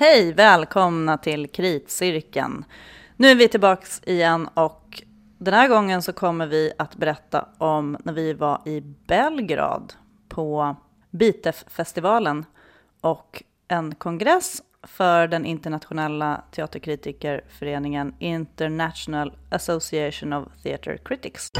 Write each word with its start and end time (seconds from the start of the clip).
Hej, 0.00 0.32
välkomna 0.32 1.18
till 1.18 1.48
Kritcirkeln. 1.48 2.64
Nu 3.16 3.28
är 3.28 3.34
vi 3.34 3.48
tillbaks 3.48 4.00
igen 4.04 4.48
och 4.54 5.02
den 5.38 5.54
här 5.54 5.68
gången 5.68 6.02
så 6.02 6.12
kommer 6.12 6.46
vi 6.46 6.72
att 6.78 6.96
berätta 6.96 7.48
om 7.58 7.96
när 8.04 8.12
vi 8.12 8.32
var 8.32 8.62
i 8.64 8.80
Belgrad 8.80 9.92
på 10.28 10.76
Bitef-festivalen 11.10 12.44
och 13.00 13.42
en 13.68 13.94
kongress 13.94 14.62
för 14.82 15.28
den 15.28 15.44
internationella 15.44 16.44
teaterkritikerföreningen 16.52 18.14
International 18.18 19.32
Association 19.50 20.32
of 20.32 20.48
Theatre 20.62 20.98
Critics. 20.98 21.50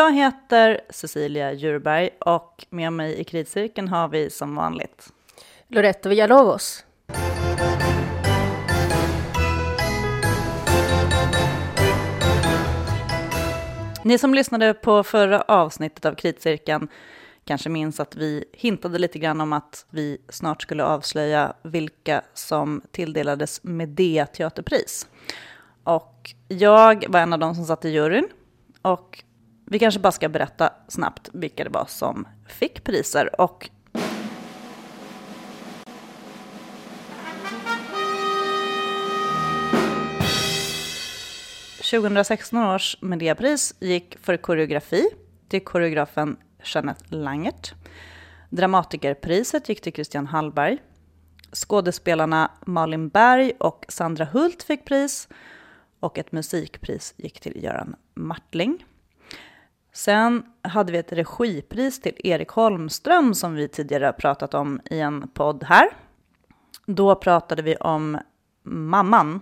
Jag 0.00 0.12
heter 0.12 0.80
Cecilia 0.90 1.52
Djurberg 1.52 2.10
och 2.20 2.66
med 2.70 2.92
mig 2.92 3.20
i 3.20 3.24
kritcirkeln 3.24 3.88
har 3.88 4.08
vi 4.08 4.30
som 4.30 4.54
vanligt 4.54 5.12
Loretto 5.68 6.08
Villalobos. 6.08 6.84
Ni 14.04 14.18
som 14.18 14.34
lyssnade 14.34 14.74
på 14.74 15.02
förra 15.02 15.40
avsnittet 15.40 16.04
av 16.04 16.14
Kritcirkeln 16.14 16.88
kanske 17.44 17.68
minns 17.68 18.00
att 18.00 18.16
vi 18.16 18.44
hintade 18.52 18.98
lite 18.98 19.18
grann 19.18 19.40
om 19.40 19.52
att 19.52 19.86
vi 19.90 20.18
snart 20.28 20.62
skulle 20.62 20.84
avslöja 20.84 21.52
vilka 21.62 22.22
som 22.34 22.82
tilldelades 22.90 23.64
Medea 23.64 24.26
teaterpris. 24.26 25.06
Och 25.84 26.30
jag 26.48 27.04
var 27.08 27.20
en 27.20 27.32
av 27.32 27.38
de 27.38 27.54
som 27.54 27.64
satt 27.64 27.84
i 27.84 27.88
juryn 27.88 28.28
och 28.82 29.24
vi 29.70 29.78
kanske 29.78 30.00
bara 30.00 30.12
ska 30.12 30.28
berätta 30.28 30.72
snabbt 30.88 31.28
vilka 31.32 31.64
det 31.64 31.70
var 31.70 31.84
som 31.88 32.28
fick 32.46 32.84
priser. 32.84 33.40
Och 33.40 33.70
...2016 41.80 42.74
års 42.74 42.96
Mediapris 43.00 43.74
gick 43.80 44.18
för 44.20 44.36
koreografi 44.36 45.08
till 45.48 45.64
koreografen 45.64 46.36
Jeanette 46.64 47.04
Langert. 47.14 47.74
Dramatikerpriset 48.48 49.68
gick 49.68 49.80
till 49.80 49.92
Christian 49.92 50.26
Hallberg. 50.26 50.78
Skådespelarna 51.52 52.50
Malin 52.66 53.08
Berg 53.08 53.52
och 53.58 53.84
Sandra 53.88 54.24
Hult 54.24 54.62
fick 54.62 54.84
pris 54.84 55.28
och 56.00 56.18
ett 56.18 56.32
musikpris 56.32 57.14
gick 57.16 57.40
till 57.40 57.64
Göran 57.64 57.96
Martling. 58.14 58.84
Sen 60.00 60.42
hade 60.62 60.92
vi 60.92 60.98
ett 60.98 61.12
regipris 61.12 62.00
till 62.00 62.16
Erik 62.24 62.48
Holmström 62.48 63.34
som 63.34 63.54
vi 63.54 63.68
tidigare 63.68 64.12
pratat 64.12 64.54
om 64.54 64.80
i 64.90 65.00
en 65.00 65.28
podd 65.28 65.64
här. 65.64 65.88
Då 66.86 67.14
pratade 67.14 67.62
vi 67.62 67.76
om 67.76 68.18
Mamman. 68.62 69.40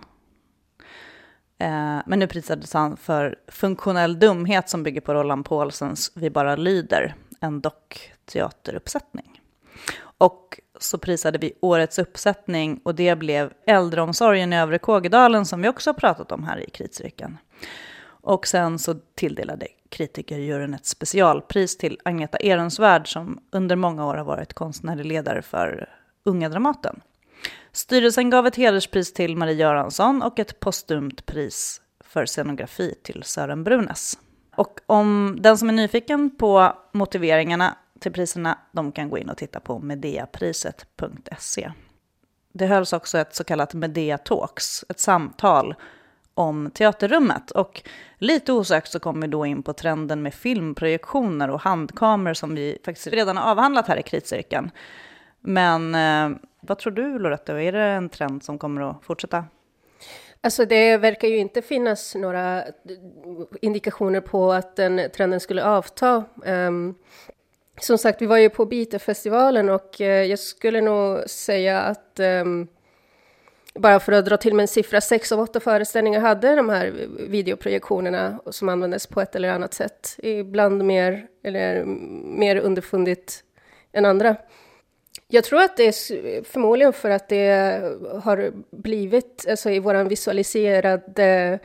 Eh, 1.57 1.99
men 2.05 2.19
nu 2.19 2.27
prisades 2.27 2.73
han 2.73 2.97
för 2.97 3.35
funktionell 3.47 4.19
dumhet 4.19 4.69
som 4.69 4.83
bygger 4.83 5.01
på 5.01 5.13
Roland 5.13 5.45
Paulsens 5.45 6.11
Vi 6.15 6.29
bara 6.29 6.55
lyder, 6.55 7.15
en 7.39 7.61
dockteateruppsättning. 7.61 9.41
Och 10.01 10.59
så 10.79 10.97
prisade 10.97 11.37
vi 11.37 11.53
årets 11.61 11.99
uppsättning 11.99 12.81
och 12.83 12.95
det 12.95 13.15
blev 13.15 13.53
Äldreomsorgen 13.67 14.53
i 14.53 14.57
Övre 14.57 14.79
Kågedalen 14.79 15.45
som 15.45 15.61
vi 15.61 15.69
också 15.69 15.89
har 15.89 15.95
pratat 15.95 16.31
om 16.31 16.43
här 16.43 16.57
i 16.57 16.69
Kritcirkeln. 16.69 17.37
Och 18.21 18.47
sen 18.47 18.79
så 18.79 18.95
tilldelade 19.15 19.67
kritikerjuryn 19.89 20.73
ett 20.73 20.85
specialpris 20.85 21.77
till 21.77 21.99
Agneta 22.05 22.37
Ehrensvärd 22.37 23.11
som 23.13 23.39
under 23.51 23.75
många 23.75 24.05
år 24.05 24.15
har 24.15 24.25
varit 24.25 24.53
konstnärlig 24.53 25.05
ledare 25.05 25.41
för 25.41 25.89
Unga 26.23 26.49
Dramaten. 26.49 27.01
Styrelsen 27.71 28.29
gav 28.29 28.47
ett 28.47 28.55
hederspris 28.55 29.13
till 29.13 29.37
Marie 29.37 29.55
Göransson 29.55 30.21
och 30.21 30.39
ett 30.39 30.59
postumt 30.59 31.25
pris 31.25 31.81
för 31.99 32.25
scenografi 32.25 32.95
till 33.03 33.23
Sören 33.23 33.63
Brunes. 33.63 34.19
Och 34.55 34.79
om 34.85 35.37
den 35.39 35.57
som 35.57 35.69
är 35.69 35.73
nyfiken 35.73 36.37
på 36.37 36.73
motiveringarna 36.93 37.77
till 37.99 38.11
priserna, 38.11 38.59
de 38.71 38.91
kan 38.91 39.09
gå 39.09 39.17
in 39.17 39.29
och 39.29 39.37
titta 39.37 39.59
på 39.59 39.79
medeapriset.se. 39.79 41.71
Det 42.53 42.65
hölls 42.65 42.93
också 42.93 43.17
ett 43.17 43.35
så 43.35 43.43
kallat 43.43 43.73
Medea 43.73 44.17
Talks, 44.17 44.85
ett 44.89 44.99
samtal 44.99 45.75
om 46.39 46.71
teaterrummet. 46.71 47.51
Och 47.51 47.81
lite 48.17 48.53
osökt 48.53 48.91
så 48.91 48.99
kommer 48.99 49.21
vi 49.21 49.27
då 49.27 49.45
in 49.45 49.63
på 49.63 49.73
trenden 49.73 50.21
med 50.21 50.33
filmprojektioner 50.33 51.49
och 51.49 51.61
handkameror 51.61 52.33
som 52.33 52.55
vi 52.55 52.77
faktiskt 52.85 53.07
redan 53.07 53.37
har 53.37 53.51
avhandlat 53.51 53.87
här 53.87 53.97
i 53.97 54.03
kritcirkeln. 54.03 54.71
Men 55.39 55.95
eh, 55.95 56.37
vad 56.61 56.77
tror 56.77 56.93
du 56.93 57.19
Loretta, 57.19 57.61
är 57.61 57.71
det 57.71 57.83
en 57.83 58.09
trend 58.09 58.43
som 58.43 58.57
kommer 58.57 58.81
att 58.81 59.03
fortsätta? 59.03 59.45
Alltså 60.41 60.65
det 60.65 60.97
verkar 60.97 61.27
ju 61.27 61.37
inte 61.37 61.61
finnas 61.61 62.15
några 62.15 62.63
indikationer 63.61 64.21
på 64.21 64.53
att 64.53 64.75
den 64.75 65.01
trenden 65.15 65.39
skulle 65.39 65.63
avta. 65.63 66.23
Um, 66.45 66.95
som 67.81 67.97
sagt, 67.97 68.21
vi 68.21 68.25
var 68.25 68.37
ju 68.37 68.49
på 68.49 68.65
Bitefestivalen 68.65 69.69
och 69.69 69.95
uh, 69.99 70.07
jag 70.07 70.39
skulle 70.39 70.81
nog 70.81 71.29
säga 71.29 71.81
att 71.81 72.19
um, 72.19 72.67
bara 73.79 73.99
för 73.99 74.11
att 74.11 74.25
dra 74.25 74.37
till 74.37 74.53
med 74.53 74.63
en 74.63 74.67
siffra, 74.67 75.01
sex 75.01 75.31
av 75.31 75.39
åtta 75.39 75.59
föreställningar 75.59 76.19
hade 76.19 76.55
de 76.55 76.69
här 76.69 77.07
videoprojektionerna 77.29 78.39
som 78.51 78.69
användes 78.69 79.07
på 79.07 79.21
ett 79.21 79.35
eller 79.35 79.49
annat 79.49 79.73
sätt. 79.73 80.15
Ibland 80.17 80.85
mer, 80.85 81.27
eller 81.43 81.85
mer 82.23 82.55
underfundigt 82.55 83.43
än 83.91 84.05
andra. 84.05 84.35
Jag 85.27 85.43
tror 85.43 85.61
att 85.61 85.77
det 85.77 85.83
är 85.83 86.43
förmodligen 86.43 86.93
för 86.93 87.09
att 87.09 87.29
det 87.29 87.81
har 88.23 88.51
blivit, 88.71 89.45
alltså 89.49 89.69
i 89.69 89.79
våran 89.79 90.07
visualiserade 90.07 91.59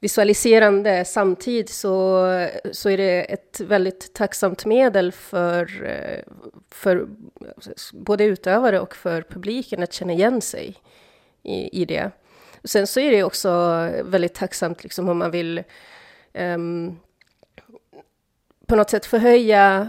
visualiserande 0.00 1.04
samtid 1.04 1.68
så, 1.68 2.26
så 2.72 2.90
är 2.90 2.96
det 2.96 3.32
ett 3.32 3.60
väldigt 3.60 4.14
tacksamt 4.14 4.64
medel 4.64 5.12
för, 5.12 5.66
för 6.70 7.08
både 7.92 8.24
utövare 8.24 8.80
och 8.80 8.96
för 8.96 9.22
publiken 9.22 9.82
att 9.82 9.92
känna 9.92 10.12
igen 10.12 10.40
sig 10.40 10.76
i, 11.44 11.82
i 11.82 11.84
det. 11.84 12.10
Sen 12.64 12.86
så 12.86 13.00
är 13.00 13.10
det 13.10 13.22
också 13.22 13.50
väldigt 14.04 14.34
tacksamt 14.34 14.82
liksom 14.82 15.08
om 15.08 15.18
man 15.18 15.30
vill 15.30 15.62
um, 16.34 16.98
på 18.66 18.76
något 18.76 18.90
sätt 18.90 19.06
förhöja 19.06 19.88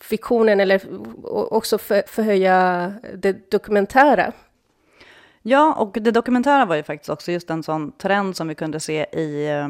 fiktionen 0.00 0.60
eller 0.60 0.80
också 1.52 1.78
för, 1.78 2.02
förhöja 2.06 2.92
det 3.14 3.50
dokumentära. 3.50 4.32
Ja, 5.42 5.74
och 5.74 5.98
det 6.00 6.10
dokumentära 6.10 6.64
var 6.64 6.76
ju 6.76 6.82
faktiskt 6.82 7.10
också 7.10 7.32
just 7.32 7.50
en 7.50 7.62
sån 7.62 7.92
trend 7.92 8.36
som 8.36 8.48
vi 8.48 8.54
kunde 8.54 8.80
se 8.80 9.06
i, 9.12 9.48
eh, 9.48 9.68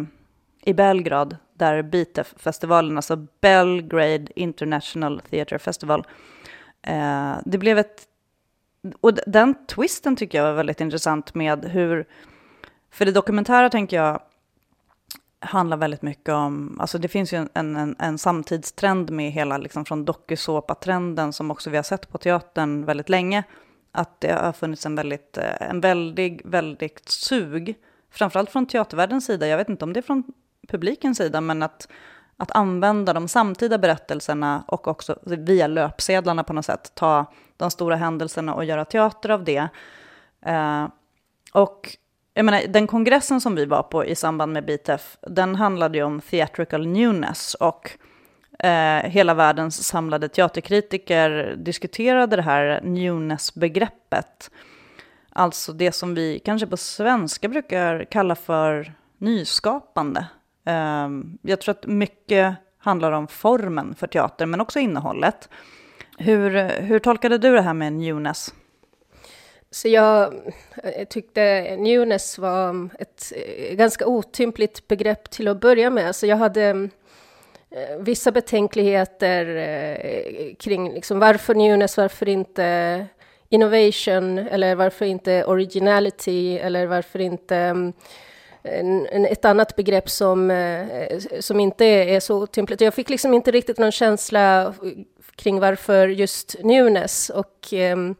i 0.64 0.74
Belgrad, 0.74 1.36
där 1.54 1.82
BITEF-festivalen, 1.82 2.96
alltså 2.96 3.26
Belgrade 3.40 4.26
International 4.34 5.20
Theatre 5.30 5.58
Festival, 5.58 6.06
eh, 6.82 7.34
det 7.44 7.58
blev 7.58 7.78
ett 7.78 8.06
och 9.00 9.12
den 9.26 9.66
twisten 9.66 10.16
tycker 10.16 10.38
jag 10.38 10.44
var 10.44 10.54
väldigt 10.54 10.80
intressant 10.80 11.34
med 11.34 11.64
hur, 11.64 12.06
för 12.90 13.04
det 13.04 13.12
dokumentära 13.12 13.70
tänker 13.70 13.96
jag 13.96 14.20
handlar 15.40 15.76
väldigt 15.76 16.02
mycket 16.02 16.34
om, 16.34 16.80
alltså 16.80 16.98
det 16.98 17.08
finns 17.08 17.32
ju 17.32 17.36
en, 17.54 17.76
en, 17.76 17.96
en 17.98 18.18
samtidstrend 18.18 19.10
med 19.10 19.32
hela, 19.32 19.58
liksom 19.58 19.84
från 19.84 20.04
dokusåpa-trenden 20.04 21.32
som 21.32 21.50
också 21.50 21.70
vi 21.70 21.76
har 21.76 21.82
sett 21.82 22.08
på 22.08 22.18
teatern 22.18 22.84
väldigt 22.84 23.08
länge, 23.08 23.44
att 23.92 24.20
det 24.20 24.32
har 24.32 24.52
funnits 24.52 24.86
en 24.86 24.94
väldigt, 24.94 25.38
eh, 25.38 25.70
en 25.70 25.80
väldigt, 25.80 26.40
väldigt 26.44 27.08
sug, 27.08 27.74
framförallt 28.10 28.50
från 28.50 28.66
teatervärldens 28.66 29.26
sida, 29.26 29.46
jag 29.46 29.56
vet 29.56 29.68
inte 29.68 29.84
om 29.84 29.92
det 29.92 30.00
är 30.00 30.02
från 30.02 30.24
publikens 30.68 31.18
sida, 31.18 31.40
men 31.40 31.62
att, 31.62 31.88
att 32.42 32.50
använda 32.50 33.12
de 33.12 33.28
samtida 33.28 33.78
berättelserna 33.78 34.64
och 34.66 34.88
också 34.88 35.18
via 35.22 35.66
löpsedlarna 35.66 36.44
på 36.44 36.52
något 36.52 36.64
sätt 36.64 36.92
ta 36.94 37.26
de 37.56 37.70
stora 37.70 37.96
händelserna 37.96 38.54
och 38.54 38.64
göra 38.64 38.84
teater 38.84 39.28
av 39.28 39.44
det. 39.44 39.68
Eh, 40.46 40.86
och 41.52 41.96
jag 42.34 42.44
menar, 42.44 42.62
den 42.68 42.86
kongressen 42.86 43.40
som 43.40 43.54
vi 43.54 43.64
var 43.64 43.82
på 43.82 44.04
i 44.04 44.14
samband 44.14 44.52
med 44.52 44.64
BTF, 44.64 45.16
den 45.20 45.54
handlade 45.54 45.98
ju 45.98 46.04
om 46.04 46.20
theatrical 46.20 46.86
newness 46.86 47.54
och 47.54 47.90
eh, 48.58 49.02
hela 49.10 49.34
världens 49.34 49.84
samlade 49.84 50.28
teaterkritiker 50.28 51.56
diskuterade 51.56 52.36
det 52.36 52.42
här 52.42 52.80
newness-begreppet. 52.82 54.50
Alltså 55.30 55.72
det 55.72 55.92
som 55.92 56.14
vi 56.14 56.38
kanske 56.38 56.66
på 56.66 56.76
svenska 56.76 57.48
brukar 57.48 58.04
kalla 58.04 58.34
för 58.34 58.92
nyskapande. 59.18 60.26
Ehm, 60.64 61.38
jag 61.42 61.60
tror 61.60 61.74
att 61.74 61.86
mycket 61.86 62.54
handlar 62.78 63.12
om 63.12 63.28
formen 63.28 63.94
för 63.94 64.06
teater, 64.06 64.46
men 64.46 64.60
också 64.60 64.78
innehållet. 64.78 65.48
Hur, 66.18 66.68
hur 66.80 66.98
tolkade 66.98 67.38
du 67.38 67.52
det 67.52 67.62
här 67.62 67.74
med 67.74 67.92
newness? 67.92 68.54
Så 69.70 69.88
jag, 69.88 70.34
jag 70.98 71.08
tyckte 71.08 71.76
newness 71.76 72.38
var 72.38 72.88
ett 72.98 73.32
eh, 73.36 73.74
ganska 73.74 74.06
otympligt 74.06 74.88
begrepp 74.88 75.30
till 75.30 75.48
att 75.48 75.60
börja 75.60 75.90
med. 75.90 76.16
Så 76.16 76.26
jag 76.26 76.36
hade 76.36 76.88
eh, 77.70 77.96
vissa 77.98 78.32
betänkligheter 78.32 79.46
eh, 79.56 80.54
kring 80.54 80.94
liksom 80.94 81.18
varför 81.18 81.54
newness, 81.54 81.96
varför 81.96 82.28
inte 82.28 83.06
innovation 83.48 84.38
eller 84.38 84.74
varför 84.74 85.04
inte 85.04 85.44
originality 85.44 86.58
eller 86.58 86.86
varför 86.86 87.18
inte 87.18 87.56
mm, 87.56 87.92
en, 88.62 89.26
ett 89.26 89.44
annat 89.44 89.76
begrepp 89.76 90.10
som, 90.10 90.50
eh, 90.50 91.18
som 91.40 91.60
inte 91.60 91.84
är 91.84 92.20
så 92.20 92.42
otympligt. 92.42 92.80
Jag 92.80 92.94
fick 92.94 93.10
liksom 93.10 93.34
inte 93.34 93.50
riktigt 93.50 93.78
någon 93.78 93.92
känsla 93.92 94.74
kring 95.36 95.60
varför 95.60 96.08
just 96.08 96.56
newness 96.62 97.30
och 97.30 97.68
ehm, 97.72 98.14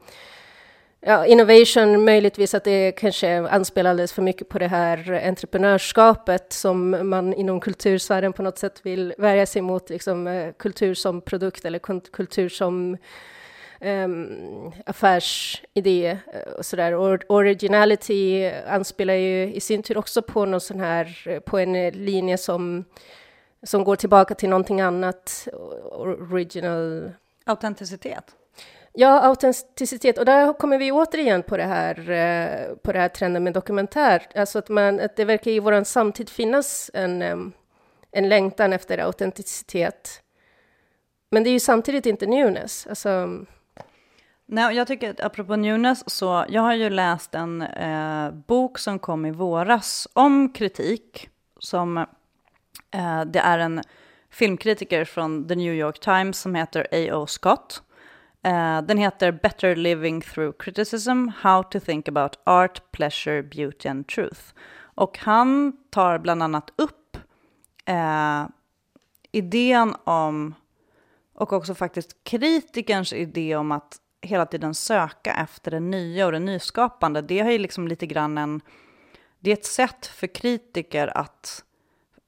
Ja, 1.07 1.27
innovation, 1.27 2.05
möjligtvis 2.05 2.55
att 2.55 2.65
det 2.65 2.93
kanske 2.93 3.49
anspelar 3.49 3.91
alldeles 3.91 4.13
för 4.13 4.23
mycket 4.23 4.49
på 4.49 4.59
det 4.59 4.67
här 4.67 5.27
entreprenörskapet 5.29 6.53
som 6.53 7.09
man 7.11 7.35
inom 7.35 7.61
kultursfären 7.61 8.33
på 8.33 8.43
något 8.43 8.59
sätt 8.59 8.81
vill 8.83 9.15
värja 9.19 9.47
sig 9.47 9.63
mot, 9.63 9.91
liksom 9.91 10.27
eh, 10.27 10.53
kultur 10.53 10.95
som 10.95 11.21
produkt 11.21 11.65
eller 11.65 11.79
kultur 12.13 12.49
som 12.49 12.97
um, 13.83 14.73
affärsidé 14.87 16.19
eh, 16.33 16.53
och 16.59 16.67
sådär. 16.67 16.95
Originality 17.29 18.51
anspelar 18.67 19.15
ju 19.15 19.55
i 19.55 19.61
sin 19.61 19.83
tur 19.83 19.99
också 19.99 20.23
på 20.23 20.45
någon 20.45 20.61
sån 20.61 20.81
här, 20.81 21.41
på 21.41 21.59
en 21.59 21.89
linje 21.89 22.39
som, 22.39 22.85
som 23.63 23.85
går 23.85 23.97
tillbaka 23.97 24.35
till 24.35 24.49
någonting 24.49 24.81
annat, 24.81 25.49
original... 25.93 27.13
Autenticitet? 27.45 28.25
Ja, 28.95 29.21
autenticitet. 29.21 30.19
Och 30.19 30.25
där 30.25 30.53
kommer 30.53 30.79
vi 30.79 30.93
återigen 30.93 31.43
på 31.43 31.57
det 31.57 31.65
här, 31.65 32.11
eh, 32.11 32.75
på 32.75 32.93
det 32.93 32.99
här 32.99 33.09
trenden 33.09 33.45
med 33.45 33.53
dokumentär. 33.53 34.27
Alltså 34.35 34.59
att, 34.59 34.69
man, 34.69 35.01
att 35.01 35.17
det 35.17 35.25
verkar 35.25 35.51
i 35.51 35.61
vår 35.61 35.85
samtid 35.85 36.29
finnas 36.29 36.91
en, 36.95 37.23
en 38.11 38.29
längtan 38.29 38.73
efter 38.73 38.99
autenticitet. 38.99 40.23
Men 41.31 41.45
det 41.45 41.51
är 41.51 41.53
ju 41.53 41.61
samtidigt 41.61 42.07
inte 42.07 42.27
newness. 42.27 42.87
Alltså, 42.87 43.29
Nej, 44.55 44.77
jag 44.77 44.87
tycker 44.87 45.11
att 45.11 45.21
apropå 45.21 45.57
newness, 45.57 46.11
så 46.11 46.45
jag 46.49 46.63
har 46.63 46.75
ju 46.75 46.91
läst 46.91 47.35
en 47.35 47.63
eh, 47.63 48.31
bok 48.31 48.79
som 48.79 48.99
kom 48.99 49.27
i 49.27 49.31
våras 49.31 50.09
om 50.13 50.53
kritik. 50.53 51.29
Som, 51.59 51.99
eh, 52.91 53.25
det 53.27 53.39
är 53.39 53.59
en 53.59 53.83
filmkritiker 54.31 55.05
från 55.05 55.49
The 55.49 55.55
New 55.55 55.75
York 55.75 56.01
Times 56.01 56.41
som 56.41 56.55
heter 56.55 56.87
A.O. 56.93 57.27
Scott. 57.27 57.83
Eh, 58.43 58.83
den 58.83 58.99
heter 58.99 59.33
Better 59.33 59.77
Living 59.77 60.21
Through 60.21 60.57
Criticism, 60.59 61.29
How 61.29 61.63
to 61.63 61.81
Think 61.81 62.09
About 62.09 62.39
Art, 62.45 62.93
Pleasure, 62.93 63.43
Beauty 63.43 63.89
and 63.89 64.07
Truth. 64.07 64.43
Och 64.95 65.19
han 65.19 65.77
tar 65.91 66.19
bland 66.19 66.43
annat 66.43 66.73
upp 66.77 67.17
eh, 67.85 68.47
idén 69.33 69.95
om, 70.05 70.55
och 71.35 71.53
också 71.53 71.75
faktiskt 71.75 72.25
kritikerns 72.25 73.13
idé 73.13 73.57
om 73.57 73.73
att 73.73 74.02
hela 74.23 74.47
tiden 74.47 74.75
söka 74.75 75.33
efter 75.33 75.71
det 75.71 75.81
nya 75.81 76.27
och 76.27 76.33
det 76.33 76.39
nyskapande. 76.39 77.23
Det 77.23 77.41
har 77.41 77.51
ju 77.51 77.59
liksom 77.59 77.89
lite 77.89 78.07
grann 78.07 78.39
en, 78.39 78.61
det 79.41 79.51
är 79.51 79.55
ett 79.55 79.65
sätt 79.65 80.07
för 80.07 80.27
kritiker 80.27 81.19
att 81.19 81.65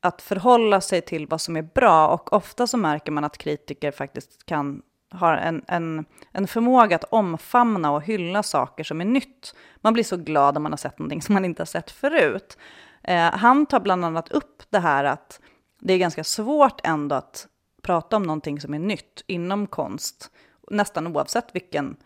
att 0.01 0.23
förhålla 0.23 0.81
sig 0.81 1.01
till 1.01 1.27
vad 1.27 1.41
som 1.41 1.57
är 1.57 1.63
bra 1.63 2.09
och 2.09 2.33
ofta 2.33 2.67
så 2.67 2.77
märker 2.77 3.13
man 3.13 3.25
att 3.25 3.39
kritiker 3.39 3.91
faktiskt 3.91 4.47
kan 4.47 4.83
har 5.15 5.37
en, 5.37 5.65
en, 5.69 6.05
en 6.33 6.47
förmåga 6.47 6.97
att 6.97 7.05
omfamna 7.05 7.91
och 7.91 8.03
hylla 8.03 8.43
saker 8.43 8.85
som 8.85 9.01
är 9.01 9.05
nytt. 9.05 9.55
Man 9.81 9.93
blir 9.93 10.05
så 10.05 10.17
glad 10.17 10.57
om 10.57 10.63
man 10.63 10.73
har 10.73 10.77
sett 10.77 10.99
någonting 10.99 11.23
som 11.23 11.33
man 11.33 11.45
inte 11.45 11.61
har 11.61 11.67
sett 11.67 11.91
förut. 11.91 12.59
Eh, 13.03 13.31
han 13.33 13.67
tar 13.67 13.81
bland 13.81 14.05
annat 14.05 14.29
upp 14.29 14.63
det 14.71 14.79
här 14.79 15.05
att 15.05 15.41
det 15.81 15.93
är 15.93 15.99
ganska 15.99 16.25
svårt 16.25 16.81
ändå 16.85 17.17
att 17.17 17.49
prata 17.83 18.17
om 18.17 18.23
någonting 18.23 18.61
som 18.61 18.75
är 18.75 18.79
nytt 18.79 19.25
inom 19.27 19.67
konst, 19.67 20.31
nästan 20.71 21.07
oavsett 21.07 21.55
vilken, 21.55 21.97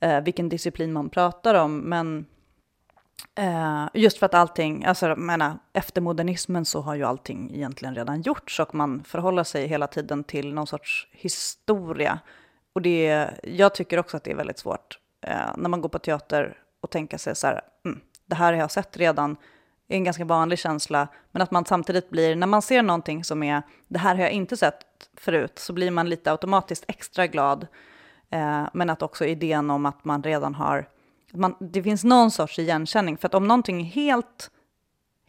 eh, 0.00 0.20
vilken 0.20 0.48
disciplin 0.48 0.92
man 0.92 1.10
pratar 1.10 1.54
om. 1.54 1.78
Men 1.78 2.26
Eh, 3.34 3.88
just 3.94 4.18
för 4.18 4.26
att 4.26 4.34
allting, 4.34 4.84
alltså 4.84 5.06
jag 5.06 5.18
menar, 5.18 5.58
efter 5.72 6.00
modernismen 6.00 6.64
så 6.64 6.80
har 6.80 6.94
ju 6.94 7.04
allting 7.04 7.54
egentligen 7.54 7.94
redan 7.94 8.22
gjorts 8.22 8.60
och 8.60 8.74
man 8.74 9.04
förhåller 9.04 9.44
sig 9.44 9.66
hela 9.66 9.86
tiden 9.86 10.24
till 10.24 10.54
någon 10.54 10.66
sorts 10.66 11.08
historia. 11.12 12.18
Och 12.72 12.82
det, 12.82 13.30
jag 13.42 13.74
tycker 13.74 13.98
också 13.98 14.16
att 14.16 14.24
det 14.24 14.30
är 14.30 14.36
väldigt 14.36 14.58
svårt 14.58 14.98
eh, 15.26 15.56
när 15.56 15.68
man 15.68 15.80
går 15.80 15.88
på 15.88 15.98
teater 15.98 16.58
och 16.82 16.90
tänker 16.90 17.18
sig 17.18 17.36
så 17.36 17.46
här, 17.46 17.60
mm, 17.84 18.00
det 18.26 18.34
här 18.34 18.52
har 18.52 18.60
jag 18.60 18.70
sett 18.70 18.96
redan, 18.96 19.36
är 19.88 19.96
en 19.96 20.04
ganska 20.04 20.24
vanlig 20.24 20.58
känsla, 20.58 21.08
men 21.32 21.42
att 21.42 21.50
man 21.50 21.64
samtidigt 21.64 22.10
blir, 22.10 22.36
när 22.36 22.46
man 22.46 22.62
ser 22.62 22.82
någonting 22.82 23.24
som 23.24 23.42
är, 23.42 23.62
det 23.88 23.98
här 23.98 24.14
har 24.14 24.22
jag 24.22 24.32
inte 24.32 24.56
sett 24.56 24.84
förut, 25.16 25.58
så 25.58 25.72
blir 25.72 25.90
man 25.90 26.08
lite 26.08 26.30
automatiskt 26.30 26.84
extra 26.88 27.26
glad. 27.26 27.66
Eh, 28.30 28.64
men 28.72 28.90
att 28.90 29.02
också 29.02 29.24
idén 29.24 29.70
om 29.70 29.86
att 29.86 30.04
man 30.04 30.22
redan 30.22 30.54
har 30.54 30.86
man, 31.36 31.54
det 31.60 31.82
finns 31.82 32.04
någon 32.04 32.30
sorts 32.30 32.58
igenkänning. 32.58 33.16
För 33.16 33.26
att 33.26 33.34
om 33.34 33.48
någonting 33.48 33.80
är 33.80 33.84
helt, 33.84 34.50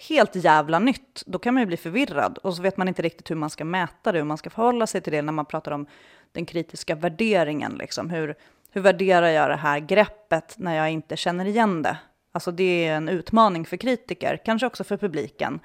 helt 0.09 0.35
jävla 0.35 0.79
nytt, 0.79 1.23
då 1.25 1.39
kan 1.39 1.53
man 1.53 1.61
ju 1.61 1.67
bli 1.67 1.77
förvirrad. 1.77 2.37
Och 2.37 2.55
så 2.55 2.61
vet 2.61 2.77
man 2.77 2.87
inte 2.87 3.01
riktigt 3.01 3.31
hur 3.31 3.35
man 3.35 3.49
ska 3.49 3.65
mäta 3.65 4.11
det, 4.11 4.17
hur 4.17 4.25
man 4.25 4.37
ska 4.37 4.49
förhålla 4.49 4.87
sig 4.87 5.01
till 5.01 5.13
det 5.13 5.21
när 5.21 5.33
man 5.33 5.45
pratar 5.45 5.71
om 5.71 5.85
den 6.31 6.45
kritiska 6.45 6.95
värderingen. 6.95 7.71
Liksom. 7.71 8.09
Hur, 8.09 8.35
hur 8.71 8.81
värderar 8.81 9.27
jag 9.27 9.49
det 9.49 9.55
här 9.55 9.79
greppet 9.79 10.55
när 10.57 10.75
jag 10.75 10.91
inte 10.91 11.17
känner 11.17 11.45
igen 11.45 11.81
det? 11.81 11.97
Alltså 12.35 12.51
det 12.51 12.87
är 12.87 12.95
en 12.95 13.09
utmaning 13.09 13.65
för 13.65 13.77
kritiker, 13.77 14.41
kanske 14.45 14.67
också 14.67 14.83
för 14.83 14.97
publiken. 14.97 15.59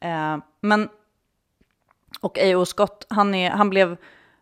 Eh, 0.00 0.38
men, 0.60 0.88
och 2.20 2.38
A.O. 2.38 2.64
Scott, 2.64 3.06
han, 3.08 3.34
är, 3.34 3.50
han 3.50 3.70
blev, 3.70 3.96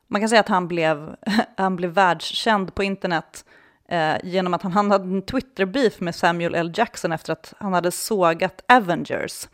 man 0.06 0.20
kan 0.20 0.28
säga 0.28 0.40
att 0.40 0.48
han 0.48 0.68
blev, 0.68 1.16
han 1.56 1.76
blev 1.76 1.90
världskänd 1.90 2.74
på 2.74 2.82
internet 2.82 3.44
eh, 3.88 4.16
genom 4.22 4.54
att 4.54 4.62
han, 4.62 4.72
han 4.72 4.90
hade 4.90 5.04
en 5.04 5.22
Twitter-beef 5.22 6.00
med 6.00 6.14
Samuel 6.14 6.54
L. 6.54 6.72
Jackson 6.74 7.12
efter 7.12 7.32
att 7.32 7.54
han 7.58 7.72
hade 7.72 7.90
sågat 7.90 8.64
Avengers. 8.68 9.48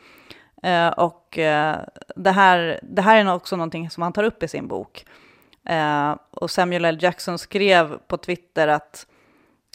Eh, 0.62 0.88
och 0.88 1.38
eh, 1.38 1.78
det, 2.16 2.30
här, 2.30 2.80
det 2.82 3.02
här 3.02 3.16
är 3.16 3.34
också 3.34 3.56
någonting 3.56 3.90
som 3.90 4.02
han 4.02 4.12
tar 4.12 4.24
upp 4.24 4.42
i 4.42 4.48
sin 4.48 4.68
bok. 4.68 5.06
Eh, 5.64 6.16
och 6.30 6.50
Samuel 6.50 6.84
L. 6.84 6.98
Jackson 7.00 7.38
skrev 7.38 7.98
på 7.98 8.16
Twitter 8.16 8.68
att 8.68 9.06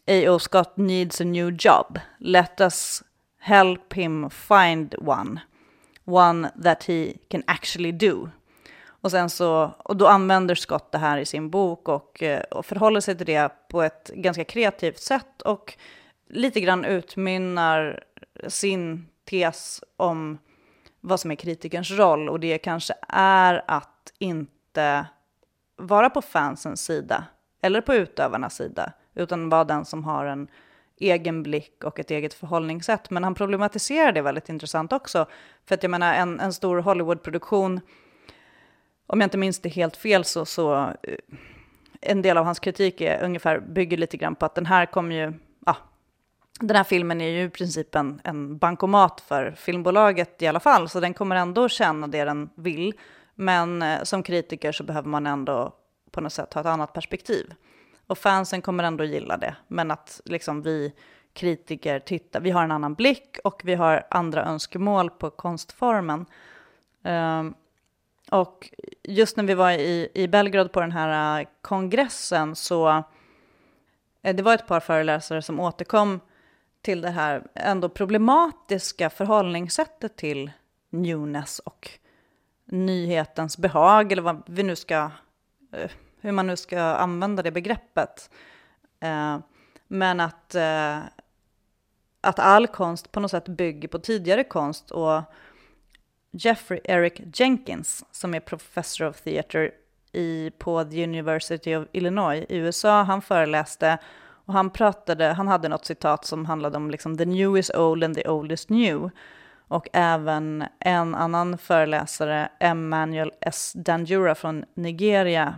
A.O. 0.08 0.40
Scott 0.40 0.78
needs 0.78 1.22
a 1.22 1.24
new 1.24 1.52
job. 1.60 2.00
Let 2.20 2.62
us 2.62 3.04
help 3.40 3.94
him 3.94 4.30
find 4.30 4.96
one. 4.98 5.40
One 6.06 6.52
that 6.64 6.84
he 6.84 7.14
can 7.30 7.44
actually 7.48 7.92
do. 7.92 8.30
Och, 8.88 9.12
sen 9.12 9.30
så, 9.30 9.72
och 9.78 9.98
då 9.98 10.08
använder 10.08 10.56
Scott 10.56 10.92
det 10.92 10.98
här 10.98 11.18
i 11.18 11.26
sin 11.26 11.50
bok 11.50 11.90
och, 11.90 12.24
eh, 12.24 12.42
och 12.42 12.66
förhåller 12.66 13.02
sig 13.02 13.18
till 13.18 13.26
det 13.26 13.52
på 13.70 13.82
ett 13.82 14.12
ganska 14.14 14.44
kreativt 14.44 15.00
sätt 15.00 15.42
och 15.42 15.78
lite 16.30 16.60
grann 16.60 16.86
utmynnar 16.86 18.04
sin 18.48 19.08
tes 19.26 19.84
om 19.98 20.38
vad 21.02 21.20
som 21.20 21.32
är 21.32 21.36
kritikerns 21.36 21.92
roll 21.92 22.30
och 22.30 22.40
det 22.40 22.58
kanske 22.58 22.94
är 23.10 23.64
att 23.68 24.14
inte 24.20 25.06
vara 25.76 26.10
på 26.10 26.22
fansens 26.22 26.86
sida 26.86 27.26
eller 27.62 27.82
på 27.82 27.94
utövarnas 27.94 28.56
sida 28.56 28.94
utan 29.16 29.50
vara 29.50 29.64
den 29.64 29.86
som 29.86 30.04
har 30.04 30.26
en 30.26 30.48
egen 30.98 31.44
blick 31.44 31.84
och 31.84 32.00
ett 32.00 32.12
eget 32.12 32.34
förhållningssätt. 32.34 33.10
Men 33.10 33.24
han 33.24 33.36
problematiserar 33.36 34.12
det 34.12 34.22
väldigt 34.22 34.50
intressant 34.50 34.94
också. 34.94 35.26
För 35.66 35.76
att 35.76 35.84
jag 35.84 35.90
menar 35.90 36.14
en, 36.14 36.40
en 36.40 36.54
stor 36.54 36.78
Hollywoodproduktion 36.78 37.82
om 39.08 39.22
jag 39.22 39.26
inte 39.26 39.38
minns 39.38 39.60
det 39.60 39.70
helt 39.70 39.98
fel 39.98 40.26
så, 40.26 40.46
så 40.46 40.76
eh, 40.76 41.18
en 42.02 42.22
del 42.22 42.38
av 42.38 42.46
hans 42.46 42.60
kritik 42.60 43.02
är 43.02 43.24
ungefär, 43.24 43.60
bygger 43.60 43.98
lite 43.98 44.18
grann 44.18 44.36
på 44.36 44.46
att 44.46 44.56
den 44.56 44.66
här 44.66 44.86
kommer 44.86 45.16
ju, 45.16 45.34
ja, 45.66 45.78
den 46.60 46.76
här 46.76 46.84
filmen 46.84 47.22
är 47.22 47.30
ju 47.30 47.44
i 47.44 47.50
princip 47.50 47.96
en, 47.96 48.22
en 48.24 48.58
bankomat 48.58 49.22
för 49.22 49.52
filmbolaget 49.52 50.42
i 50.42 50.48
alla 50.48 50.60
fall, 50.60 50.90
så 50.90 51.00
den 51.00 51.14
kommer 51.14 51.36
ändå 51.36 51.70
känna 51.70 52.08
det 52.08 52.24
den 52.24 52.50
vill. 52.56 52.94
Men 53.36 53.82
eh, 53.82 54.04
som 54.04 54.24
kritiker 54.24 54.72
så 54.72 54.84
behöver 54.84 55.10
man 55.10 55.28
ändå 55.28 55.74
på 56.12 56.22
något 56.22 56.34
sätt 56.34 56.54
ha 56.54 56.62
ett 56.62 56.68
annat 56.68 56.94
perspektiv. 56.94 57.54
Och 58.08 58.18
fansen 58.18 58.62
kommer 58.62 58.84
ändå 58.84 59.04
gilla 59.04 59.38
det, 59.38 59.56
men 59.68 59.92
att 59.92 60.22
liksom 60.26 60.62
vi 60.62 60.94
kritiker 61.34 62.00
tittar, 62.00 62.40
vi 62.40 62.52
har 62.52 62.64
en 62.64 62.72
annan 62.72 62.94
blick 62.94 63.38
och 63.44 63.62
vi 63.66 63.76
har 63.76 64.08
andra 64.10 64.46
önskemål 64.46 65.10
på 65.10 65.30
konstformen. 65.30 66.26
Um, 67.04 67.56
och 68.32 68.70
just 69.04 69.38
när 69.38 69.44
vi 69.44 69.54
var 69.54 69.72
i, 69.72 70.10
i 70.14 70.28
Belgrad 70.28 70.72
på 70.72 70.82
den 70.82 70.92
här 70.92 71.40
äh, 71.40 71.48
kongressen 71.62 72.56
så 72.56 73.04
eh, 74.22 74.36
det 74.36 74.44
var 74.44 74.54
ett 74.54 74.68
par 74.68 74.80
föreläsare 74.80 75.42
som 75.42 75.60
återkom 75.60 76.20
till 76.82 77.02
det 77.02 77.10
här 77.10 77.44
ändå 77.54 77.90
problematiska 77.90 79.10
förhållningssättet 79.10 80.16
till 80.16 80.52
newness 80.90 81.60
och 81.60 81.90
nyhetens 82.66 83.58
behag, 83.58 84.12
eller 84.12 84.22
vad 84.22 84.44
vi 84.46 84.64
nu 84.64 84.76
ska, 84.76 85.12
eh, 85.72 85.92
hur 86.26 86.32
man 86.32 86.48
nu 86.48 86.58
ska 86.58 86.82
använda 86.82 87.44
det 87.44 87.52
begreppet. 87.52 88.30
Eh, 89.00 89.38
Men 89.88 90.20
att, 90.20 90.56
eh, 90.56 90.98
att 92.22 92.40
all 92.40 92.68
konst 92.68 93.12
på 93.12 93.20
något 93.20 93.32
sätt 93.32 93.48
bygger 93.48 93.88
på 93.88 94.00
tidigare 94.00 94.44
konst 94.44 94.92
och 94.92 95.22
Jeffrey 96.32 96.80
Eric 96.84 97.22
Jenkins, 97.34 98.06
som 98.12 98.34
är 98.34 98.40
professor 98.40 99.08
of 99.08 99.22
theater 99.22 99.72
i, 100.12 100.52
på 100.58 100.84
the 100.84 101.04
University 101.04 101.76
of 101.76 101.88
Illinois 101.92 102.46
i 102.50 102.58
USA, 102.58 103.04
han 103.04 103.22
föreläste 103.22 103.98
och 104.46 104.54
han 104.54 104.70
pratade, 104.70 105.26
han 105.26 105.48
hade 105.48 105.70
något 105.70 105.86
citat 105.86 106.26
som 106.26 106.46
handlade 106.46 106.78
om 106.78 106.92
liksom 106.92 107.18
the 107.18 107.26
new 107.26 107.58
is 107.58 107.70
old 107.70 108.04
and 108.04 108.16
the 108.16 108.30
old 108.30 108.52
is 108.52 108.70
new. 108.70 109.10
Och 109.68 109.88
även 109.94 110.66
en 110.80 111.16
annan 111.16 111.58
föreläsare, 111.58 112.50
Emmanuel 112.60 113.32
S. 113.42 113.74
Danjura 113.76 114.36
från 114.36 114.66
Nigeria, 114.74 115.56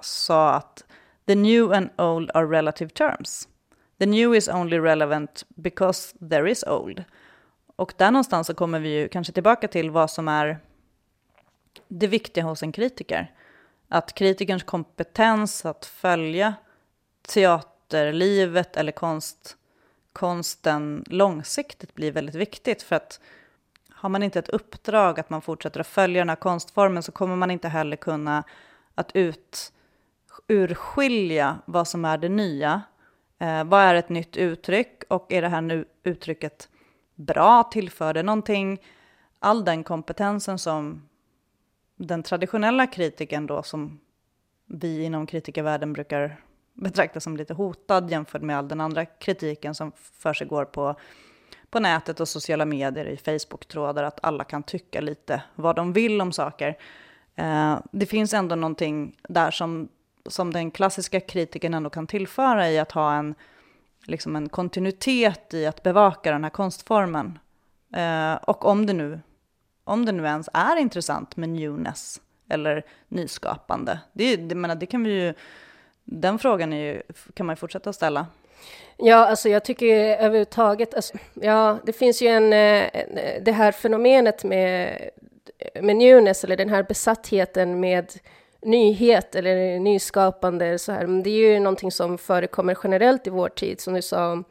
sa 0.00 0.52
att 0.54 0.84
the 1.26 1.34
new 1.34 1.72
and 1.72 1.90
old 1.98 2.30
are 2.34 2.46
relative 2.46 2.90
terms. 2.90 3.48
The 3.98 4.06
new 4.06 4.34
is 4.34 4.48
only 4.48 4.78
relevant 4.78 5.44
because 5.48 6.18
there 6.30 6.50
is 6.50 6.64
old. 6.64 7.04
Och 7.76 7.94
där 7.96 8.10
någonstans 8.10 8.46
så 8.46 8.54
kommer 8.54 8.80
vi 8.80 8.88
ju 8.88 9.08
kanske 9.08 9.32
tillbaka 9.32 9.68
till 9.68 9.90
vad 9.90 10.10
som 10.10 10.28
är 10.28 10.58
det 11.88 12.06
viktiga 12.06 12.44
hos 12.44 12.62
en 12.62 12.72
kritiker. 12.72 13.34
Att 13.88 14.14
kritikerns 14.14 14.62
kompetens 14.62 15.66
att 15.66 15.86
följa 15.86 16.54
teaterlivet 17.28 18.76
eller 18.76 18.92
konst, 18.92 19.56
konsten 20.12 21.04
långsiktigt 21.06 21.94
blir 21.94 22.12
väldigt 22.12 22.34
viktigt. 22.34 22.82
För 22.82 22.96
att 22.96 23.20
har 23.90 24.08
man 24.08 24.22
inte 24.22 24.38
ett 24.38 24.48
uppdrag 24.48 25.20
att 25.20 25.30
man 25.30 25.42
fortsätter 25.42 25.80
att 25.80 25.86
följa 25.86 26.20
den 26.20 26.28
här 26.28 26.36
konstformen 26.36 27.02
så 27.02 27.12
kommer 27.12 27.36
man 27.36 27.50
inte 27.50 27.68
heller 27.68 27.96
kunna 27.96 28.44
att 28.94 29.10
ut, 29.14 29.72
urskilja 30.48 31.58
vad 31.64 31.88
som 31.88 32.04
är 32.04 32.18
det 32.18 32.28
nya. 32.28 32.82
Eh, 33.38 33.64
vad 33.64 33.80
är 33.80 33.94
ett 33.94 34.08
nytt 34.08 34.36
uttryck 34.36 35.02
och 35.08 35.32
är 35.32 35.42
det 35.42 35.48
här 35.48 35.60
nu 35.60 35.84
uttrycket 36.02 36.68
bra, 37.14 37.62
tillför 37.62 38.14
det 38.14 38.22
någonting? 38.22 38.80
All 39.38 39.64
den 39.64 39.84
kompetensen 39.84 40.58
som 40.58 41.08
den 41.96 42.22
traditionella 42.22 42.86
kritiken 42.86 43.46
då, 43.46 43.62
som 43.62 44.00
vi 44.66 45.02
inom 45.02 45.26
kritikervärlden 45.26 45.92
brukar 45.92 46.40
betrakta 46.74 47.20
som 47.20 47.36
lite 47.36 47.54
hotad 47.54 48.10
jämfört 48.10 48.42
med 48.42 48.58
all 48.58 48.68
den 48.68 48.80
andra 48.80 49.04
kritiken 49.04 49.74
som 49.74 49.92
för 49.96 50.32
sig 50.32 50.46
går 50.46 50.64
på, 50.64 50.94
på 51.70 51.80
nätet 51.80 52.20
och 52.20 52.28
sociala 52.28 52.64
medier, 52.64 53.04
i 53.04 53.16
Facebook-trådar, 53.16 54.04
att 54.04 54.20
alla 54.22 54.44
kan 54.44 54.62
tycka 54.62 55.00
lite 55.00 55.42
vad 55.54 55.76
de 55.76 55.92
vill 55.92 56.20
om 56.20 56.32
saker. 56.32 56.78
Eh, 57.36 57.78
det 57.92 58.06
finns 58.06 58.34
ändå 58.34 58.54
någonting 58.54 59.16
där 59.28 59.50
som, 59.50 59.88
som 60.26 60.52
den 60.52 60.70
klassiska 60.70 61.20
kritiken 61.20 61.74
ändå 61.74 61.90
kan 61.90 62.06
tillföra 62.06 62.70
i 62.70 62.78
att 62.78 62.92
ha 62.92 63.14
en, 63.14 63.34
liksom 64.06 64.36
en 64.36 64.48
kontinuitet 64.48 65.54
i 65.54 65.66
att 65.66 65.82
bevaka 65.82 66.32
den 66.32 66.44
här 66.44 66.50
konstformen. 66.50 67.38
Eh, 67.96 68.34
och 68.34 68.64
om 68.64 68.86
det, 68.86 68.92
nu, 68.92 69.20
om 69.84 70.06
det 70.06 70.12
nu 70.12 70.24
ens 70.24 70.48
är 70.52 70.76
intressant 70.76 71.36
med 71.36 71.48
newness 71.48 72.20
eller 72.48 72.84
nyskapande, 73.08 74.00
det, 74.12 74.36
det, 74.36 74.54
menar, 74.54 74.74
det 74.74 74.86
kan 74.86 75.04
vi 75.04 75.10
ju, 75.10 75.34
den 76.04 76.38
frågan 76.38 76.72
är 76.72 76.94
ju, 76.94 77.02
kan 77.34 77.46
man 77.46 77.52
ju 77.54 77.58
fortsätta 77.58 77.92
ställa. 77.92 78.26
Ja, 78.96 79.26
alltså 79.26 79.48
jag 79.48 79.64
tycker 79.64 79.86
överhuvudtaget, 79.96 80.94
alltså, 80.94 81.18
ja, 81.34 81.78
det 81.84 81.92
finns 81.92 82.22
ju 82.22 82.28
en, 82.28 82.52
eh, 82.52 82.90
det 83.42 83.52
här 83.52 83.72
fenomenet 83.72 84.44
med, 84.44 85.00
med 85.82 85.96
newness, 85.96 86.44
eller 86.44 86.56
den 86.56 86.68
här 86.68 86.82
besattheten 86.82 87.80
med 87.80 88.12
nyhet 88.62 89.34
eller 89.34 89.78
nyskapande, 89.78 90.78
så 90.78 90.92
här, 90.92 91.06
men 91.06 91.22
det 91.22 91.30
är 91.30 91.52
ju 91.52 91.60
någonting 91.60 91.92
som 91.92 92.18
förekommer 92.18 92.78
generellt 92.82 93.26
i 93.26 93.30
vår 93.30 93.48
tid, 93.48 93.80
som 93.80 93.94
du 93.94 94.02
sa, 94.02 94.42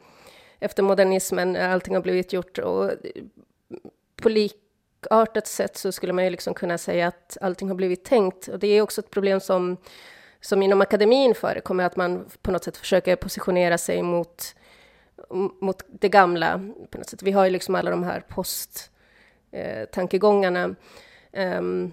efter 0.58 0.82
modernismen, 0.82 1.56
allting 1.56 1.94
har 1.94 2.02
blivit 2.02 2.32
gjort 2.32 2.58
och 2.58 2.90
på 4.22 4.28
likartat 4.28 5.46
sätt 5.46 5.76
så 5.76 5.92
skulle 5.92 6.12
man 6.12 6.24
ju 6.24 6.30
liksom 6.30 6.54
kunna 6.54 6.78
säga 6.78 7.06
att 7.06 7.38
allting 7.40 7.68
har 7.68 7.74
blivit 7.74 8.04
tänkt. 8.04 8.48
Och 8.48 8.58
det 8.58 8.66
är 8.66 8.82
också 8.82 9.00
ett 9.00 9.10
problem 9.10 9.40
som, 9.40 9.76
som 10.40 10.62
inom 10.62 10.80
akademin 10.80 11.34
förekommer, 11.34 11.84
att 11.84 11.96
man 11.96 12.28
på 12.42 12.50
något 12.50 12.64
sätt 12.64 12.76
försöker 12.76 13.16
positionera 13.16 13.78
sig 13.78 14.02
mot, 14.02 14.54
mot 15.60 15.84
det 15.88 16.08
gamla. 16.08 16.70
På 16.90 16.98
något 16.98 17.08
sätt. 17.08 17.22
Vi 17.22 17.32
har 17.32 17.44
ju 17.44 17.50
liksom 17.50 17.74
alla 17.74 17.90
de 17.90 18.04
här 18.04 18.22
posttankegångarna. 18.28 20.74
Eh, 21.32 21.58
um, 21.58 21.92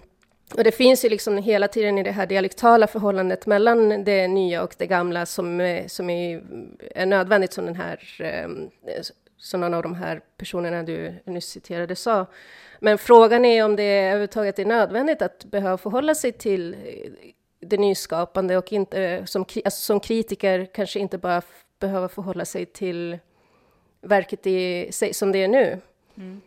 och 0.56 0.64
det 0.64 0.72
finns 0.72 1.04
ju 1.04 1.08
liksom 1.08 1.36
hela 1.36 1.68
tiden 1.68 1.98
i 1.98 2.02
det 2.02 2.10
här 2.10 2.26
dialektala 2.26 2.86
förhållandet 2.86 3.46
mellan 3.46 4.04
det 4.04 4.28
nya 4.28 4.62
och 4.62 4.74
det 4.78 4.86
gamla 4.86 5.26
som, 5.26 5.60
eh, 5.60 5.86
som 5.86 6.10
är, 6.10 6.42
är 6.94 7.06
nödvändigt, 7.06 7.52
som 7.52 7.66
den 7.66 7.76
här 7.76 8.00
ehm, 8.18 8.70
som 9.36 9.60
någon 9.60 9.74
av 9.74 9.82
de 9.82 9.94
här 9.94 10.20
personerna 10.36 10.82
du 10.82 11.14
nyss 11.24 11.46
citerade 11.46 11.96
sa. 11.96 12.26
Men 12.80 12.98
frågan 12.98 13.44
är 13.44 13.64
om 13.64 13.76
det 13.76 13.82
överhuvudtaget 13.82 14.58
är 14.58 14.64
nödvändigt 14.64 15.22
att 15.22 15.44
behöva 15.44 15.78
förhålla 15.78 16.14
sig 16.14 16.32
till 16.32 16.74
eh, 16.74 17.10
det 17.60 17.76
nyskapande 17.76 18.56
och 18.56 18.72
inte 18.72 19.02
eh, 19.02 19.24
som, 19.24 19.42
alltså 19.42 19.80
som 19.80 20.00
kritiker 20.00 20.68
kanske 20.74 20.98
inte 20.98 21.18
bara 21.18 21.42
behöva 21.78 22.08
förhålla 22.08 22.44
sig 22.44 22.66
till 22.66 23.18
verket 24.00 24.46
i 24.46 24.88
som 25.12 25.32
det 25.32 25.38
är 25.38 25.48
nu. 25.48 25.80
Mm. 26.16 26.40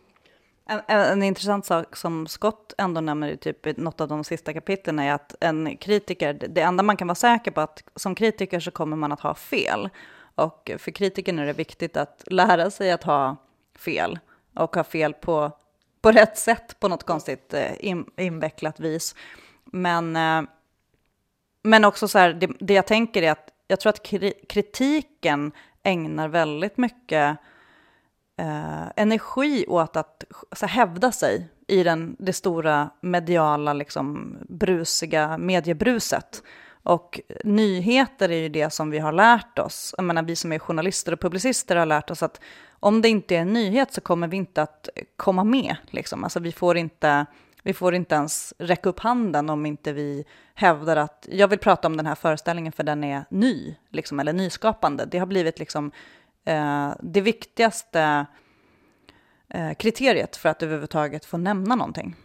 En, 0.72 0.82
en, 0.88 1.22
intressant 1.22 1.66
sak 1.66 1.96
som 1.96 2.26
Scott 2.26 2.74
ändå 2.78 3.00
nämner 3.00 3.28
i 3.28 3.36
typ 3.36 3.76
något 3.76 4.00
av 4.00 4.08
de 4.08 4.24
sista 4.24 4.52
kapitlen 4.52 4.98
är 4.98 5.12
att 5.12 5.34
en 5.40 5.76
kritiker, 5.76 6.34
det 6.48 6.60
enda 6.60 6.82
man 6.82 6.96
kan 6.96 7.08
vara 7.08 7.14
säker 7.14 7.50
på 7.50 7.60
att 7.60 7.82
som 7.96 8.14
kritiker 8.14 8.60
så 8.60 8.70
kommer 8.70 8.96
man 8.96 9.12
att 9.12 9.20
ha 9.20 9.34
fel. 9.34 9.88
Och 10.34 10.70
för 10.78 10.90
kritiken 10.90 11.38
är 11.38 11.46
det 11.46 11.52
viktigt 11.52 11.96
att 11.96 12.24
lära 12.26 12.70
sig 12.70 12.92
att 12.92 13.04
ha 13.04 13.36
fel 13.78 14.18
och 14.54 14.76
ha 14.76 14.84
fel 14.84 15.14
på, 15.14 15.52
på 16.00 16.12
rätt 16.12 16.38
sätt 16.38 16.80
på 16.80 16.88
något 16.88 17.04
konstigt 17.04 17.54
eh, 17.54 17.72
in, 17.78 18.06
invecklat 18.16 18.80
vis. 18.80 19.14
Men, 19.64 20.16
eh, 20.16 20.42
men 21.62 21.84
också 21.84 22.08
så 22.08 22.18
här, 22.18 22.32
det, 22.32 22.50
det 22.58 22.74
jag 22.74 22.86
tänker 22.86 23.22
är 23.22 23.30
att 23.30 23.48
jag 23.66 23.80
tror 23.80 23.90
att 23.90 24.02
kritiken 24.48 25.52
ägnar 25.82 26.28
väldigt 26.28 26.76
mycket 26.76 27.38
eh, 28.36 28.86
energi 28.96 29.64
åt 29.68 29.96
att 29.96 30.24
så 30.52 30.66
här, 30.66 30.72
hävda 30.74 31.12
sig 31.12 31.48
i 31.66 31.82
den, 31.82 32.16
det 32.18 32.32
stora 32.32 32.90
mediala, 33.00 33.72
liksom, 33.72 34.36
brusiga 34.48 35.38
mediebruset. 35.38 36.42
Och 36.84 37.20
nyheter 37.44 38.28
är 38.28 38.36
ju 38.36 38.48
det 38.48 38.70
som 38.72 38.90
vi 38.90 38.98
har 38.98 39.12
lärt 39.12 39.58
oss. 39.58 39.94
Jag 39.96 40.04
menar, 40.04 40.22
vi 40.22 40.36
som 40.36 40.52
är 40.52 40.58
journalister 40.58 41.12
och 41.12 41.20
publicister 41.20 41.76
har 41.76 41.86
lärt 41.86 42.10
oss 42.10 42.22
att 42.22 42.40
om 42.80 43.02
det 43.02 43.08
inte 43.08 43.36
är 43.36 43.40
en 43.40 43.52
nyhet 43.52 43.92
så 43.92 44.00
kommer 44.00 44.28
vi 44.28 44.36
inte 44.36 44.62
att 44.62 44.88
komma 45.16 45.44
med. 45.44 45.76
Liksom. 45.90 46.24
Alltså, 46.24 46.40
vi, 46.40 46.52
får 46.52 46.76
inte, 46.76 47.26
vi 47.62 47.72
får 47.72 47.94
inte 47.94 48.14
ens 48.14 48.54
räcka 48.58 48.88
upp 48.88 49.00
handen 49.00 49.50
om 49.50 49.66
inte 49.66 49.92
vi 49.92 50.24
hävdar 50.54 50.96
att 50.96 51.28
jag 51.30 51.48
vill 51.48 51.58
prata 51.58 51.88
om 51.88 51.96
den 51.96 52.06
här 52.06 52.14
föreställningen 52.14 52.72
för 52.72 52.82
den 52.82 53.04
är 53.04 53.24
ny, 53.30 53.74
liksom, 53.90 54.20
eller 54.20 54.32
nyskapande. 54.32 55.04
Det 55.04 55.18
har 55.18 55.26
blivit 55.26 55.58
liksom, 55.58 55.92
Eh, 56.44 56.92
det 57.00 57.20
viktigaste 57.20 58.26
eh, 59.48 59.74
kriteriet 59.74 60.36
för 60.36 60.48
att 60.48 60.62
överhuvudtaget 60.62 61.24
få 61.24 61.36
nämna 61.36 61.74
någonting. 61.74 62.16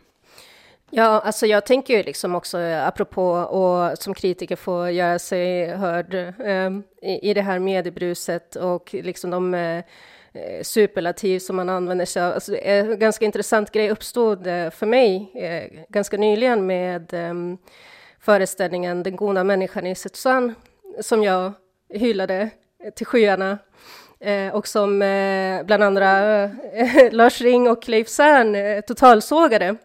Ja, 0.90 1.04
alltså 1.06 1.46
jag 1.46 1.66
tänker 1.66 1.98
ju 1.98 2.04
liksom 2.04 2.36
också 2.36 2.60
eh, 2.60 2.88
apropå 2.88 3.32
och 3.32 3.98
som 3.98 4.14
kritiker 4.14 4.56
få 4.56 4.90
göra 4.90 5.20
sig 5.20 5.68
hörd 5.76 6.14
eh, 6.14 6.72
i, 7.02 7.30
i 7.30 7.34
det 7.34 7.42
här 7.42 7.60
mediebruset 7.60 8.56
och 8.56 8.94
liksom 8.94 9.30
de 9.30 9.54
eh, 9.54 9.78
eh 10.34 10.62
superlativ 10.62 11.40
som 11.40 11.56
man 11.56 11.70
använder 11.70 12.06
sig 12.06 12.24
av. 12.24 12.34
Alltså, 12.34 12.58
en 12.58 13.00
ganska 13.00 13.26
intressant 13.26 13.72
grej 13.72 13.90
uppstod 13.90 14.48
eh, 14.48 14.70
för 14.70 14.86
mig 14.86 15.32
ganska 15.90 16.18
nyligen 16.18 16.66
med 16.66 17.14
ehm, 17.14 17.58
föreställningen 18.20 19.04
Den 19.04 19.16
goda 19.16 19.44
människan 19.44 19.88
i 19.88 19.96
Setsan 19.96 20.56
som 21.02 21.24
jag 21.24 21.54
hyllade 21.90 22.50
till 22.96 23.06
skyarna 23.06 23.58
eh, 24.20 24.56
och 24.56 24.68
som 24.68 25.02
eh, 25.02 25.64
bland 25.64 25.84
andra 25.84 26.44
eh, 26.44 27.12
Lars 27.12 27.42
Ring 27.42 27.70
och 27.70 27.90
Leif 27.90 28.08
Zern 28.08 28.56
eh, 28.56 28.82
totalsågade. 28.82 29.76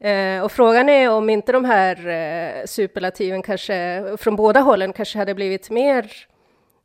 Eh, 0.00 0.44
och 0.44 0.52
frågan 0.52 0.88
är 0.88 1.10
om 1.10 1.30
inte 1.30 1.52
de 1.52 1.64
här 1.64 2.06
eh, 2.06 2.66
superlativen 2.66 3.42
kanske 3.42 4.04
från 4.18 4.36
båda 4.36 4.60
hållen 4.60 4.92
kanske 4.92 5.18
hade 5.18 5.34
blivit 5.34 5.70
mer 5.70 6.26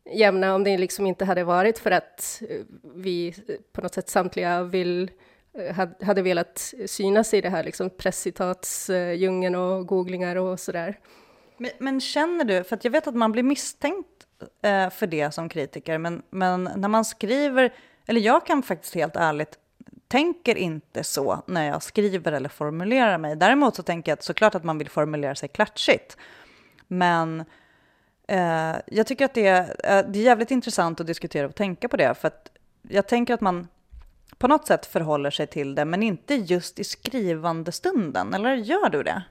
jämna 0.06 0.56
om 0.56 0.64
det 0.64 0.78
liksom 0.78 1.06
inte 1.06 1.26
hade 1.26 1.44
varit 1.44 1.80
för 1.80 1.92
att 1.92 2.42
eh, 2.50 2.62
vi 2.96 3.28
eh, 3.28 3.56
på 3.74 3.82
något 3.82 3.94
sätt 3.94 4.10
samtliga 4.10 4.64
vill, 4.64 5.12
eh, 5.58 5.88
hade 6.02 6.22
velat 6.22 6.74
synas 6.86 7.34
i 7.34 7.42
det 7.42 7.50
här 7.50 7.64
liksom 7.64 7.90
presscitatsdjungeln 7.90 9.56
och 9.56 9.88
googlingar 9.88 10.36
och 10.36 10.60
sådär. 10.60 11.00
Men, 11.58 11.72
men, 11.80 12.02
känner 12.02 12.46
du, 12.46 12.64
för 12.64 12.76
att 12.76 12.84
jag 12.84 12.92
vet 12.92 13.08
att 13.08 13.16
man 13.16 13.32
blir 13.32 13.44
misstänkt 13.44 14.08
eh, 14.62 14.90
för 14.90 15.08
det 15.08 15.32
som 15.32 15.50
kritiker, 15.50 15.98
men, 15.98 16.22
men 16.30 16.70
när 16.76 16.88
man 16.88 17.06
skriver, 17.06 17.74
eller 18.08 18.22
jag 18.22 18.46
kan 18.46 18.64
faktiskt 18.64 18.96
helt 18.96 19.16
ärligt 19.16 19.58
tänker 20.08 20.56
inte 20.56 21.04
så 21.04 21.44
när 21.48 21.68
jag 21.68 21.84
skriver 21.84 22.32
eller 22.32 22.50
formulerar 22.50 23.18
mig. 23.18 23.36
Däremot 23.36 23.76
så 23.76 23.84
tänker 23.84 24.12
jag 24.12 24.18
att 24.18 24.24
såklart 24.24 24.56
att 24.56 24.64
man 24.64 24.78
vill 24.78 24.90
formulera 24.90 25.36
sig 25.36 25.50
klatschigt. 25.50 26.18
Men 26.88 27.46
Eh, 28.32 28.76
jag 28.88 29.08
tycker 29.08 29.26
att 29.26 29.34
det 29.34 29.48
är, 29.48 29.62
eh, 29.62 30.12
det 30.12 30.20
är 30.20 30.24
jävligt 30.24 30.52
intressant 30.52 31.00
att 31.00 31.08
diskutera 31.08 31.48
och 31.48 31.56
tänka 31.56 31.90
på 31.90 31.98
det, 31.98 32.14
för 32.14 32.28
att 32.28 32.52
jag 32.90 33.08
tänker 33.08 33.34
att 33.34 33.42
man 33.42 33.68
på 34.38 34.48
något 34.48 34.68
sätt 34.68 34.86
förhåller 34.86 35.32
sig 35.32 35.48
till 35.48 35.76
det, 35.76 35.86
men 35.86 36.04
inte 36.04 36.36
just 36.36 36.80
i 36.80 36.84
skrivande 36.84 37.72
stunden, 37.72 38.34
eller 38.34 38.56
gör 38.56 38.90
du 38.90 39.04
det? 39.04 39.24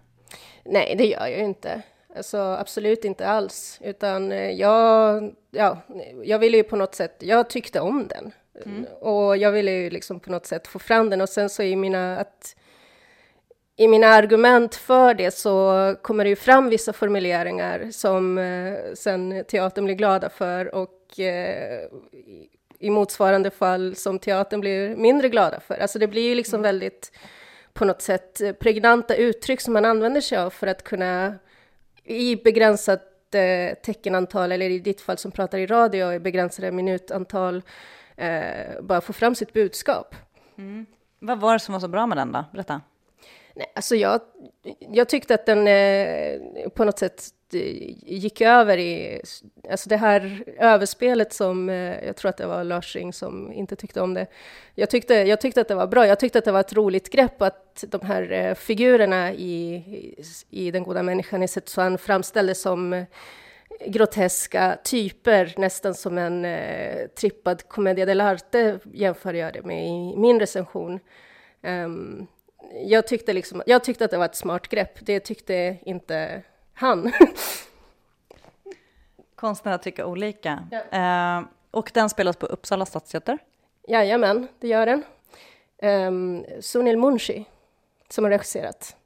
Nej, 0.64 0.95
det 0.99 1.07
gör 1.07 1.26
jag 1.26 1.38
ju 1.38 1.45
inte. 1.45 1.83
Alltså 2.17 2.38
absolut 2.38 3.05
inte 3.05 3.29
alls, 3.29 3.79
utan 3.83 4.33
eh, 4.33 4.50
jag, 4.50 5.35
ja, 5.50 5.79
jag 6.25 6.38
ville 6.38 6.57
ju 6.57 6.62
på 6.62 6.76
något 6.76 6.95
sätt, 6.95 7.17
jag 7.19 7.50
tyckte 7.50 7.81
om 7.81 8.09
den. 8.09 8.33
Mm. 8.64 8.85
Och 9.00 9.37
jag 9.37 9.52
ville 9.52 9.71
ju 9.71 9.90
liksom 9.90 10.21
på 10.21 10.31
något 10.31 10.47
sätt 10.47 10.67
få 10.67 10.79
fram 10.79 11.11
den 11.11 11.21
och 11.21 11.29
sen 11.29 11.49
så 11.49 11.62
i 11.62 11.76
mina, 11.76 12.19
att, 12.19 12.57
i 13.76 13.88
mina 13.88 14.07
argument 14.07 14.75
för 14.75 15.14
det 15.14 15.31
så 15.31 15.97
kommer 16.02 16.25
det 16.25 16.31
ju 16.31 16.37
fram 16.37 16.69
vissa 16.69 16.93
formuleringar 16.93 17.90
som 17.90 18.38
eh, 18.38 18.75
sen 18.95 19.45
teatern 19.49 19.85
blir 19.85 19.95
glada 19.95 20.31
för 20.31 20.75
och 20.75 21.21
eh, 21.21 21.88
i 22.79 22.90
motsvarande 22.90 23.50
fall 23.50 23.97
som 23.97 24.19
teatern 24.19 24.61
blir 24.61 24.97
mindre 24.97 25.29
glada 25.29 25.61
för. 25.61 25.75
Alltså 25.75 25.99
det 25.99 26.07
blir 26.07 26.29
ju 26.29 26.35
liksom 26.35 26.61
mm. 26.61 26.62
väldigt 26.62 27.12
på 27.73 27.85
något 27.85 28.02
sätt 28.02 28.40
pregnanta 28.61 29.14
uttryck 29.14 29.61
som 29.61 29.73
man 29.73 29.85
använder 29.85 30.21
sig 30.21 30.38
av 30.38 30.50
för 30.50 30.67
att 30.67 30.85
kunna 30.85 31.35
i 32.11 32.37
begränsat 32.37 33.35
eh, 33.35 33.75
teckenantal, 33.75 34.52
eller 34.52 34.71
i 34.71 34.79
ditt 34.79 35.00
fall 35.00 35.19
som 35.19 35.31
pratar 35.31 35.59
i 35.59 35.67
radio, 35.67 36.12
i 36.12 36.21
begränsade 36.21 36.73
minutantal, 36.73 37.62
eh, 38.17 38.81
bara 38.83 39.00
få 39.00 39.12
fram 39.12 39.35
sitt 39.35 39.52
budskap. 39.52 40.14
Mm. 40.59 40.87
Vad 41.19 41.40
var 41.40 41.52
det 41.52 41.59
som 41.59 41.73
var 41.73 41.81
så 41.81 41.88
bra 41.88 42.07
med 42.07 42.19
den 42.19 42.33
då? 42.33 42.45
Berätta. 42.52 42.81
Nej, 43.55 43.73
alltså 43.75 43.97
jag, 43.97 44.21
jag 44.79 45.09
tyckte 45.09 45.35
att 45.35 45.47
den 45.47 45.67
eh, 45.67 46.69
på 46.75 46.85
något 46.85 46.99
sätt 46.99 47.23
Eh, 47.54 47.95
gick 48.07 48.40
över 48.40 48.78
i, 48.78 49.21
alltså 49.71 49.88
det 49.88 49.97
här 49.97 50.45
överspelet 50.59 51.33
som, 51.33 51.69
eh, 51.71 52.04
jag 52.07 52.16
tror 52.16 52.28
att 52.28 52.37
det 52.37 52.47
var 52.47 52.64
Larsing 52.64 53.12
som 53.12 53.52
inte 53.52 53.76
tyckte 53.76 54.00
om 54.00 54.14
det. 54.14 54.26
Jag 54.75 54.90
tyckte, 54.90 55.14
jag 55.14 55.40
tyckte 55.40 55.61
att 55.61 55.69
det 55.69 55.75
var 55.75 55.87
bra, 55.87 56.07
jag 56.07 56.21
tyckte 56.21 56.38
att 56.38 56.45
det 56.45 56.52
var 56.52 56.61
ett 56.61 56.73
roligt 56.73 57.11
grepp 57.11 57.42
att 57.42 57.85
de 57.88 58.07
här 58.07 58.33
eh, 58.33 58.54
figurerna 58.54 59.33
i, 59.33 59.85
i 60.50 60.71
Den 60.71 60.83
goda 60.83 61.02
människan 61.02 61.42
i 61.42 61.49
Setsuan 61.49 61.99
framställdes 61.99 62.61
som 62.61 63.04
groteska 63.87 64.78
typer, 64.85 65.54
nästan 65.57 65.95
som 65.95 66.19
en 66.19 66.45
eh, 66.45 67.07
trippad 67.07 67.69
commedia 67.69 68.07
dell'arte 68.07 68.80
jämför 68.92 69.35
jag 69.35 69.52
det 69.52 69.62
med 69.62 69.88
i 69.88 70.16
min 70.16 70.40
recension. 70.40 71.00
Um, 71.62 72.26
jag, 72.85 73.07
tyckte 73.07 73.33
liksom, 73.33 73.62
jag 73.66 73.85
tyckte 73.85 74.04
att 74.04 74.11
det 74.11 74.19
var 74.19 74.25
ett 74.25 74.37
smart 74.37 74.69
grepp, 74.69 74.99
det 75.00 75.21
tyckte 75.21 75.76
inte 75.83 76.42
han. 76.80 77.12
Konstnärer 79.34 79.78
tycker 79.78 80.04
olika. 80.04 80.68
Ja. 80.70 80.99
Eh, 81.38 81.44
och 81.70 81.90
den 81.94 82.10
spelas 82.10 82.37
på 82.37 82.46
Uppsala 82.46 82.87
stadsteater? 82.87 83.38
Jajamän, 83.88 84.49
det 84.58 84.68
gör 84.68 84.87
den. 84.87 85.02
Um, 85.82 86.44
Sunil 86.60 86.99
Munshi 86.99 87.44
som 88.08 88.25
har 88.25 88.30
regisserat. 88.30 88.96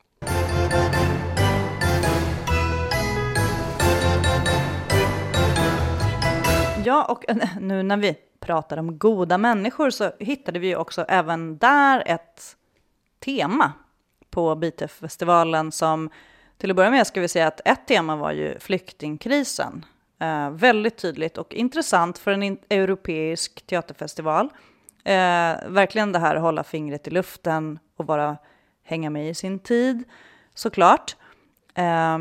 Ja, 6.85 7.05
och 7.05 7.25
nu 7.61 7.83
när 7.83 7.97
vi 7.97 8.17
pratar 8.41 8.77
om 8.77 8.99
goda 8.99 9.39
människor 9.39 9.91
så 9.91 10.13
hittade 10.19 10.59
vi 10.59 10.77
också 10.77 11.05
även 11.09 11.59
där 11.59 12.03
ett 12.07 12.57
tema 13.19 13.73
på 14.31 14.55
BITEF-festivalen 14.55 15.73
som 15.73 16.11
till 16.59 16.71
att 16.71 16.77
börja 16.77 16.91
med 16.91 17.07
ska 17.07 17.21
vi 17.21 17.29
säga 17.29 17.47
att 17.47 17.61
ett 17.65 17.87
tema 17.87 18.17
var 18.17 18.33
ju 18.33 18.59
flyktingkrisen. 18.59 19.85
Eh, 20.19 20.51
väldigt 20.51 20.97
tydligt 20.97 21.39
och 21.39 21.55
intressant 21.55 22.19
för 22.19 22.31
en 22.31 22.59
europeisk 22.71 23.67
teaterfestival. 23.67 24.49
Eh, 25.05 25.57
verkligen 25.69 26.13
det 26.13 26.19
här 26.19 26.37
att 26.37 26.43
hålla 26.43 26.65
fingret 26.65 27.09
i 27.09 27.11
luften 27.11 27.79
och 27.97 28.05
bara 28.05 28.37
hänga 28.85 29.11
med 29.11 29.31
i 29.31 29.35
sin 29.35 29.59
tid, 29.59 30.05
såklart. 30.55 31.17
Eh, 31.75 32.19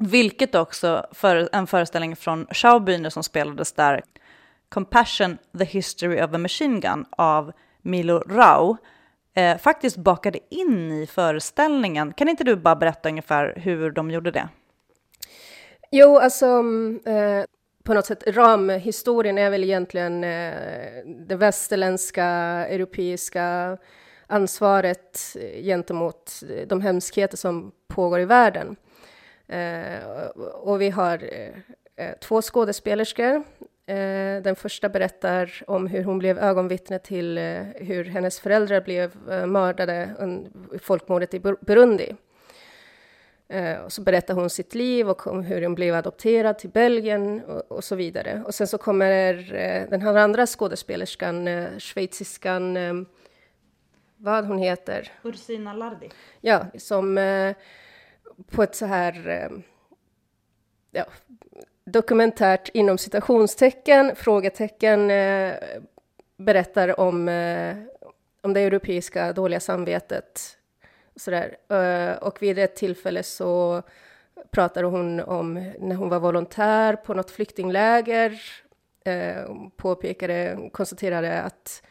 vilket 0.00 0.54
också 0.54 1.06
för 1.12 1.48
en 1.52 1.66
föreställning 1.66 2.16
från 2.16 2.46
Schaubühne 2.46 3.10
som 3.10 3.22
spelades 3.22 3.72
där, 3.72 4.02
Compassion, 4.68 5.38
the 5.58 5.64
history 5.64 6.22
of 6.22 6.34
a 6.34 6.38
machine 6.38 6.80
gun 6.80 7.04
av 7.10 7.52
Milo 7.82 8.18
Rau, 8.18 8.76
eh, 9.34 9.58
faktiskt 9.58 9.96
bakade 9.96 10.38
in 10.50 10.92
i 10.92 11.06
föreställningen. 11.06 12.12
Kan 12.12 12.28
inte 12.28 12.44
du 12.44 12.56
bara 12.56 12.76
berätta 12.76 13.08
ungefär 13.08 13.54
hur 13.56 13.90
de 13.90 14.10
gjorde 14.10 14.30
det? 14.30 14.48
Jo, 15.90 16.16
alltså 16.18 16.46
mm, 16.46 17.00
eh, 17.06 17.44
på 17.84 17.94
något 17.94 18.06
sätt 18.06 18.22
ramhistorien 18.26 19.38
är 19.38 19.50
väl 19.50 19.64
egentligen 19.64 20.24
eh, 20.24 20.52
det 21.28 21.36
västerländska, 21.36 22.24
europeiska 22.68 23.78
ansvaret 24.26 25.36
eh, 25.40 25.62
gentemot 25.62 26.42
eh, 26.50 26.66
de 26.68 26.80
hemskheter 26.80 27.36
som 27.36 27.72
pågår 27.88 28.20
i 28.20 28.24
världen. 28.24 28.76
Eh, 29.48 30.26
och 30.36 30.80
vi 30.80 30.90
har 30.90 31.14
eh, 31.22 32.06
eh 32.06 32.18
två 32.20 32.42
skådespelerskor 32.42 33.44
den 34.42 34.56
första 34.56 34.88
berättar 34.88 35.62
om 35.66 35.86
hur 35.86 36.04
hon 36.04 36.18
blev 36.18 36.38
ögonvittne 36.38 36.98
till 36.98 37.38
eh, 37.38 37.62
hur 37.74 38.04
hennes 38.04 38.40
föräldrar 38.40 38.80
blev 38.80 39.30
eh, 39.30 39.46
mördade 39.46 40.14
i 40.74 40.78
folkmordet 40.78 41.34
i 41.34 41.40
Burundi. 41.40 42.14
Och 43.84 43.92
så 43.92 44.02
berättar 44.02 44.34
hon 44.34 44.50
sitt 44.50 44.74
liv 44.74 45.10
och 45.10 45.26
om 45.26 45.42
hur 45.42 45.62
hon 45.62 45.74
blev 45.74 45.94
adopterad 45.94 46.58
till 46.58 46.70
Belgien 46.70 47.44
och, 47.44 47.72
och 47.72 47.84
så 47.84 47.96
vidare. 47.96 48.42
Och 48.46 48.54
sen 48.54 48.66
så 48.66 48.78
kommer 48.78 49.34
den 49.90 50.02
här 50.02 50.14
andra 50.14 50.46
skådespelerskan, 50.46 51.48
schweiziskan, 51.78 52.76
vad 54.16 54.44
hon 54.44 54.58
heter? 54.58 55.12
Ursina 55.24 55.72
Lardi. 55.72 56.10
Ja, 56.40 56.66
som 56.78 57.14
på 58.50 58.62
ett 58.62 58.74
så 58.74 58.86
här 58.86 59.50
ja, 60.90 61.04
dokumentärt 61.84 62.68
inom 62.68 62.98
citationstecken, 62.98 64.16
frågetecken, 64.16 65.10
eh, 65.10 65.54
berättar 66.36 67.00
om, 67.00 67.28
eh, 67.28 67.76
om 68.40 68.52
det 68.52 68.60
europeiska 68.60 69.32
dåliga 69.32 69.60
samvetet. 69.60 70.40
Och, 71.14 71.20
sådär. 71.20 71.56
Eh, 71.68 72.16
och 72.16 72.42
vid 72.42 72.58
ett 72.58 72.76
tillfälle 72.76 73.22
så 73.22 73.82
pratade 74.50 74.86
hon 74.86 75.20
om 75.20 75.72
när 75.78 75.96
hon 75.96 76.08
var 76.08 76.20
volontär 76.20 76.96
på 76.96 77.14
något 77.14 77.30
flyktingläger, 77.30 78.42
eh, 79.04 79.44
påpekade, 79.76 80.68
konstaterade 80.72 81.42
att 81.42 81.82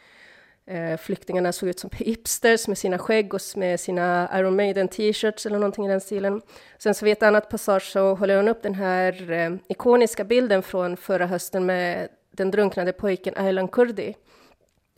Eh, 0.65 0.97
flyktingarna 0.97 1.51
såg 1.51 1.69
ut 1.69 1.79
som 1.79 1.89
hipsters 1.93 2.67
med 2.67 2.77
sina 2.77 2.97
skägg 2.97 3.33
och 3.33 3.41
med 3.55 3.79
sina 3.79 4.29
Iron 4.33 4.55
Maiden 4.55 4.87
t-shirts 4.87 5.45
eller 5.45 5.59
någonting 5.59 5.85
i 5.85 5.89
den 5.89 6.01
stilen. 6.01 6.41
Sen 6.77 6.93
så 6.93 7.05
vid 7.05 7.11
ett 7.11 7.23
annat 7.23 7.49
passage 7.49 7.91
så 7.91 8.15
håller 8.15 8.37
hon 8.37 8.47
upp 8.47 8.63
den 8.63 8.75
här 8.75 9.31
eh, 9.31 9.51
ikoniska 9.69 10.23
bilden 10.23 10.63
från 10.63 10.97
förra 10.97 11.25
hösten 11.25 11.65
med 11.65 12.09
den 12.31 12.51
drunknade 12.51 12.93
pojken 12.93 13.33
Aylan 13.37 13.67
Kurdi 13.67 14.13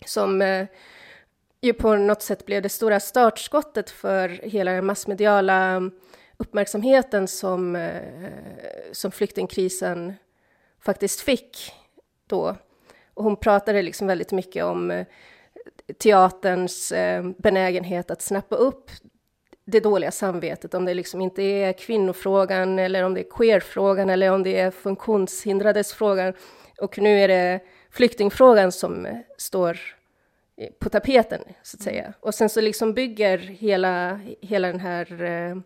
som 0.05 0.41
eh, 0.41 0.67
ju 1.61 1.73
på 1.73 1.95
något 1.95 2.21
sätt 2.21 2.45
blev 2.45 2.61
det 2.61 2.69
stora 2.69 2.99
startskottet 2.99 3.89
för 3.89 4.29
hela 4.29 4.71
den 4.71 4.85
massmediala 4.85 5.53
mm, 5.53 5.91
uppmärksamheten 6.37 7.27
som, 7.27 7.75
eh, 7.75 8.01
som 8.91 9.11
flyktingkrisen 9.11 10.13
faktiskt 10.79 11.21
fick 11.21 11.73
då. 12.27 12.55
Och 13.13 13.23
hon 13.23 13.35
pratade 13.35 13.81
liksom 13.81 14.07
väldigt 14.07 14.31
mycket 14.31 14.63
om 14.63 14.91
eh, 14.91 15.05
teaterns 15.97 16.91
eh, 16.91 17.23
benägenhet 17.37 18.11
att 18.11 18.21
snappa 18.21 18.55
upp 18.55 18.91
det 19.65 19.79
dåliga 19.79 20.11
samvetet, 20.11 20.73
om 20.73 20.85
det 20.85 20.93
liksom 20.93 21.21
inte 21.21 21.43
är 21.43 21.73
kvinnofrågan 21.73 22.79
eller 22.79 23.03
om 23.03 23.13
det 23.13 23.21
är 23.21 23.29
queerfrågan 23.29 24.09
eller 24.09 24.31
om 24.31 24.43
det 24.43 24.59
är 24.59 24.71
funktionshindrades 24.71 25.93
frågan. 25.93 26.33
Och 26.81 26.97
nu 26.97 27.19
är 27.19 27.27
det 27.27 27.59
flyktingfrågan 27.89 28.71
som 28.71 29.05
eh, 29.05 29.17
står 29.37 29.79
på 30.79 30.89
tapeten, 30.89 31.41
så 31.63 31.77
att 31.77 31.81
säga. 31.81 32.13
Och 32.19 32.35
sen 32.35 32.49
så 32.49 32.61
liksom 32.61 32.93
bygger 32.93 33.37
hela, 33.37 34.19
hela 34.41 34.67
den 34.67 34.79
här 34.79 35.23
eh, 35.23 35.57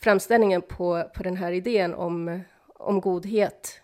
framställningen 0.00 0.62
på, 0.62 1.10
på 1.14 1.22
den 1.22 1.36
här 1.36 1.52
idén 1.52 1.94
om, 1.94 2.40
om 2.74 3.00
godhet 3.00 3.80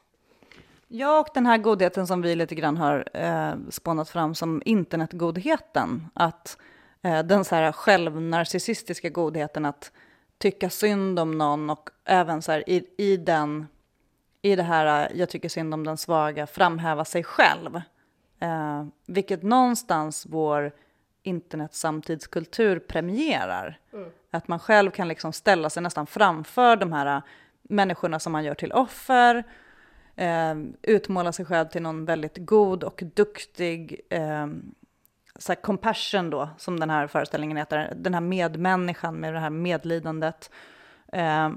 Ja, 0.89 1.21
och 1.21 1.29
den 1.35 1.47
här 1.47 1.59
godheten 1.59 2.07
som 2.07 2.23
vi 2.23 2.35
lite 2.35 2.55
grann 2.55 2.77
har 2.77 3.09
eh, 3.13 3.55
spånat 3.71 4.09
fram 4.09 4.35
som 4.35 4.63
internetgodheten. 4.65 6.11
Att 6.15 6.59
eh, 7.03 7.23
den 7.23 7.45
så 7.45 7.55
här 7.55 7.73
självnarcissistiska 7.73 9.09
godheten 9.09 9.65
att 9.65 9.93
tycka 10.39 10.71
synd 10.71 11.19
om 11.19 11.39
någon 11.39 11.71
och 11.71 11.91
även 12.05 12.43
så 12.43 12.53
här 12.53 12.69
i, 12.71 12.87
i 12.97 13.17
den, 13.17 13.67
i 14.43 14.57
det 14.57 14.63
här 14.63 15.13
jag 15.15 15.29
tycker 15.29 15.49
synd 15.49 15.75
om 15.75 15.85
den 15.85 15.97
svaga, 15.97 16.47
framhäva 16.47 17.05
sig 17.05 17.25
själv. 17.25 17.81
Eh, 18.41 18.85
vilket 19.07 19.43
någonstans 19.43 20.27
vår 20.29 20.73
internetsamtidskultur 21.23 22.79
premierar. 22.79 23.79
Mm. 23.93 24.11
Att 24.31 24.49
man 24.49 24.59
själv 24.59 24.91
kan 24.91 25.09
liksom 25.09 25.33
ställa 25.33 25.71
sig 25.71 25.83
nästan 25.83 26.07
framför 26.07 26.77
de 26.77 26.93
här 26.93 27.23
människorna 27.63 28.21
som 28.21 28.35
han 28.35 28.45
gör 28.45 28.55
till 28.55 28.73
offer, 28.73 29.45
eh, 30.17 30.55
utmåla 30.83 31.33
sig 31.33 31.45
själv 31.45 31.69
till 31.69 31.83
någon 31.83 32.05
väldigt 32.05 32.37
god 32.39 32.85
och 32.85 33.03
duktig 33.15 34.01
eh, 34.11 34.47
så 35.39 35.53
här 35.53 35.63
compassion 35.63 36.31
då, 36.31 36.49
som 36.59 36.81
den 36.81 36.91
här 36.91 37.07
föreställningen 37.07 37.57
heter, 37.57 37.93
den 37.97 38.15
här 38.15 38.21
medmänniskan 38.21 39.15
med 39.15 39.35
det 39.35 39.41
här 39.41 39.51
medlidandet. 39.51 40.51
Eh, 41.13 41.51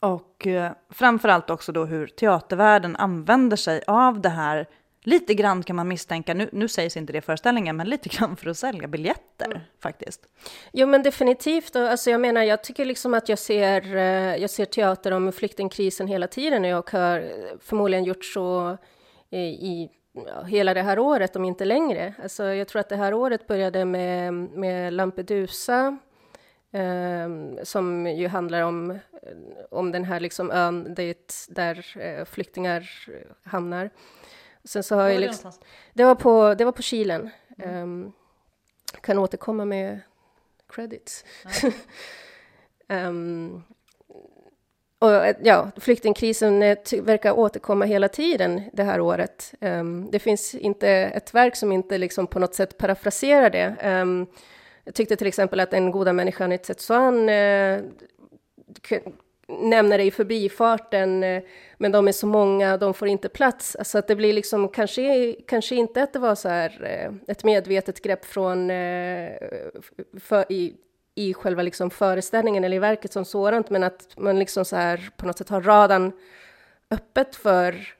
och 0.00 0.46
eh, 0.46 0.72
framförallt 0.90 1.50
också 1.50 1.72
då 1.72 1.84
hur 1.84 2.06
teatervärlden 2.06 2.96
använder 2.96 3.56
sig 3.56 3.82
av 3.86 4.20
det 4.20 4.28
här 4.28 4.66
Lite 5.08 5.34
grann 5.34 5.62
kan 5.62 5.76
man 5.76 5.88
misstänka, 5.88 6.34
nu, 6.34 6.48
nu 6.52 6.68
sägs 6.68 6.96
inte 6.96 7.12
det 7.12 7.18
i 7.18 7.20
föreställningen, 7.20 7.76
men 7.76 7.88
lite 7.88 8.08
grann 8.08 8.36
för 8.36 8.50
att 8.50 8.56
sälja 8.56 8.88
biljetter 8.88 9.46
mm. 9.46 9.58
faktiskt. 9.82 10.28
Jo 10.72 10.86
men 10.86 11.02
definitivt, 11.02 11.76
alltså 11.76 12.10
jag 12.10 12.20
menar 12.20 12.42
jag 12.42 12.62
tycker 12.62 12.84
liksom 12.84 13.14
att 13.14 13.28
jag 13.28 13.38
ser, 13.38 13.96
eh, 13.96 14.36
jag 14.36 14.50
ser 14.50 14.64
teater 14.64 15.12
om 15.12 15.32
flyktingkrisen 15.32 16.06
hela 16.06 16.26
tiden 16.26 16.64
och 16.64 16.70
jag 16.70 16.90
har 16.90 17.24
förmodligen 17.60 18.04
gjort 18.04 18.24
så 18.24 18.78
i, 19.30 19.38
i 19.38 19.90
ja, 20.12 20.42
hela 20.42 20.74
det 20.74 20.82
här 20.82 20.98
året, 20.98 21.36
om 21.36 21.44
inte 21.44 21.64
längre. 21.64 22.14
Alltså 22.22 22.44
jag 22.44 22.68
tror 22.68 22.80
att 22.80 22.88
det 22.88 22.96
här 22.96 23.14
året 23.14 23.46
började 23.46 23.84
med, 23.84 24.34
med 24.34 24.92
Lampedusa, 24.92 25.98
eh, 26.72 27.28
som 27.62 28.06
ju 28.06 28.28
handlar 28.28 28.62
om, 28.62 28.98
om 29.70 29.92
den 29.92 30.04
här 30.04 30.20
liksom 30.20 30.50
ön 30.50 30.94
dit, 30.94 31.46
där 31.48 31.86
eh, 31.98 32.24
flyktingar 32.24 32.90
hamnar. 33.42 33.90
Sen 34.64 34.82
så 34.82 34.94
har 34.94 35.08
jag 35.08 35.20
liksom, 35.20 35.52
det, 35.94 36.04
var 36.04 36.14
på, 36.14 36.54
det 36.54 36.64
var 36.64 36.72
på 36.72 36.82
Kilen. 36.82 37.30
Mm. 37.58 37.82
Um, 37.82 38.12
kan 39.00 39.18
återkomma 39.18 39.64
med 39.64 40.00
credits. 40.68 41.24
um, 42.88 43.64
och 44.98 45.10
ja, 45.42 45.70
flyktingkrisen 45.76 46.60
verkar 47.02 47.38
återkomma 47.38 47.84
hela 47.84 48.08
tiden 48.08 48.62
det 48.72 48.82
här 48.82 49.00
året. 49.00 49.54
Um, 49.60 50.10
det 50.10 50.18
finns 50.18 50.54
inte 50.54 50.88
ett 50.90 51.34
verk 51.34 51.56
som 51.56 51.72
inte 51.72 51.98
liksom 51.98 52.26
på 52.26 52.38
något 52.38 52.54
sätt 52.54 52.78
parafraserar 52.78 53.50
det. 53.50 53.76
Jag 54.84 54.94
tyckte 54.94 55.16
till 55.16 55.26
exempel 55.26 55.60
att 55.60 55.70
Den 55.70 55.90
goda 55.90 56.12
människan 56.12 56.52
i 56.52 56.58
Tsetsuan 56.58 57.28
uh, 57.28 57.84
nämner 59.48 59.98
det 59.98 60.04
i 60.04 60.10
förbifarten, 60.10 61.22
eh, 61.22 61.42
men 61.76 61.92
de 61.92 62.08
är 62.08 62.12
så 62.12 62.26
många, 62.26 62.76
de 62.76 62.94
får 62.94 63.08
inte 63.08 63.28
plats. 63.28 63.76
Alltså 63.76 63.98
att 63.98 64.06
det 64.06 64.16
blir 64.16 64.32
liksom, 64.32 64.68
kanske, 64.68 65.36
kanske 65.46 65.74
inte 65.74 66.02
att 66.02 66.12
det 66.12 66.18
var 66.18 66.34
så 66.34 66.48
här 66.48 66.84
eh, 66.84 67.32
ett 67.32 67.44
medvetet 67.44 68.02
grepp 68.02 68.24
från, 68.24 68.70
eh, 68.70 69.32
för, 70.20 70.52
i, 70.52 70.74
i 71.14 71.34
själva 71.34 71.62
liksom 71.62 71.90
föreställningen 71.90 72.64
eller 72.64 72.76
i 72.76 72.80
verket 72.80 73.12
som 73.12 73.24
sådant, 73.24 73.70
men 73.70 73.82
att 73.82 74.16
man 74.16 74.38
liksom 74.38 74.64
så 74.64 74.76
här 74.76 75.10
på 75.16 75.26
något 75.26 75.38
sätt 75.38 75.48
har 75.48 75.62
radan 75.62 76.12
öppet 76.90 77.36
för, 77.36 77.94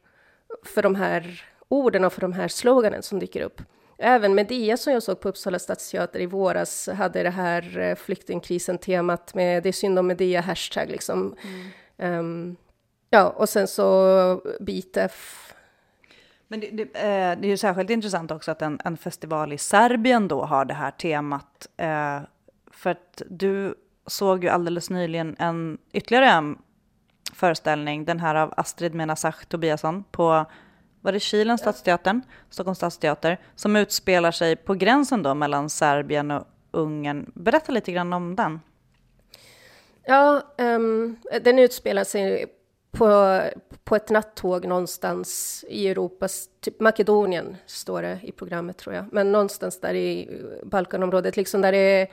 för 0.64 0.82
de 0.82 0.94
här 0.94 1.44
orden 1.68 2.04
och 2.04 2.12
för 2.12 2.20
de 2.20 2.32
här 2.32 2.48
sloganen 2.48 3.02
som 3.02 3.18
dyker 3.18 3.42
upp. 3.42 3.62
Även 3.98 4.34
Medea 4.34 4.76
som 4.76 4.92
jag 4.92 5.02
såg 5.02 5.20
på 5.20 5.28
Uppsala 5.28 5.58
stadsteater 5.58 6.20
i 6.20 6.26
våras 6.26 6.88
hade 6.88 7.22
det 7.22 7.30
här 7.30 7.78
eh, 7.78 7.94
flyktingkrisen-temat 7.94 9.34
med 9.34 9.62
det 9.62 9.68
är 9.68 9.72
synd 9.72 9.98
om 9.98 10.06
Medea 10.06 10.40
hashtag 10.40 10.88
liksom. 10.88 11.36
Mm. 11.98 12.18
Um, 12.18 12.56
ja, 13.10 13.28
och 13.28 13.48
sen 13.48 13.68
så 13.68 14.42
BITEF. 14.60 15.44
Men 16.48 16.60
det, 16.60 16.70
det, 16.70 16.82
eh, 16.82 17.40
det, 17.40 17.46
är 17.46 17.50
ju 17.50 17.56
särskilt 17.56 17.90
intressant 17.90 18.30
också 18.30 18.50
att 18.50 18.62
en, 18.62 18.80
en, 18.84 18.96
festival 18.96 19.52
i 19.52 19.58
Serbien 19.58 20.28
då 20.28 20.44
har 20.44 20.64
det 20.64 20.74
här 20.74 20.90
temat. 20.90 21.68
Eh, 21.76 22.20
för 22.70 22.90
att 22.90 23.22
du 23.30 23.74
såg 24.06 24.44
ju 24.44 24.50
alldeles 24.50 24.90
nyligen 24.90 25.36
en 25.38 25.78
ytterligare 25.92 26.26
en 26.26 26.58
föreställning, 27.32 28.04
den 28.04 28.20
här 28.20 28.34
av 28.34 28.54
Astrid 28.56 28.94
Menasach 28.94 29.44
Tobiasson 29.44 30.04
på 30.10 30.46
var 31.08 31.12
det 31.12 31.20
Kilens 31.20 31.60
stadsteatern, 31.60 32.22
Stockholms 32.50 32.78
stadsteater, 32.78 33.38
som 33.54 33.76
utspelar 33.76 34.30
sig 34.30 34.56
på 34.56 34.74
gränsen 34.74 35.22
då 35.22 35.34
mellan 35.34 35.70
Serbien 35.70 36.30
och 36.30 36.44
Ungern. 36.70 37.32
Berätta 37.34 37.72
lite 37.72 37.92
grann 37.92 38.12
om 38.12 38.36
den. 38.36 38.60
Ja, 40.04 40.42
um, 40.58 41.16
den 41.42 41.58
utspelar 41.58 42.04
sig 42.04 42.46
på, 42.90 43.40
på 43.84 43.96
ett 43.96 44.10
nattåg 44.10 44.66
någonstans 44.66 45.64
i 45.68 45.88
Europas, 45.88 46.48
typ 46.60 46.80
Makedonien 46.80 47.56
står 47.66 48.02
det 48.02 48.18
i 48.22 48.32
programmet 48.32 48.76
tror 48.76 48.94
jag, 48.94 49.04
men 49.12 49.32
någonstans 49.32 49.80
där 49.80 49.94
i 49.94 50.40
Balkanområdet, 50.62 51.36
liksom 51.36 51.60
där 51.60 51.72
det 51.72 52.08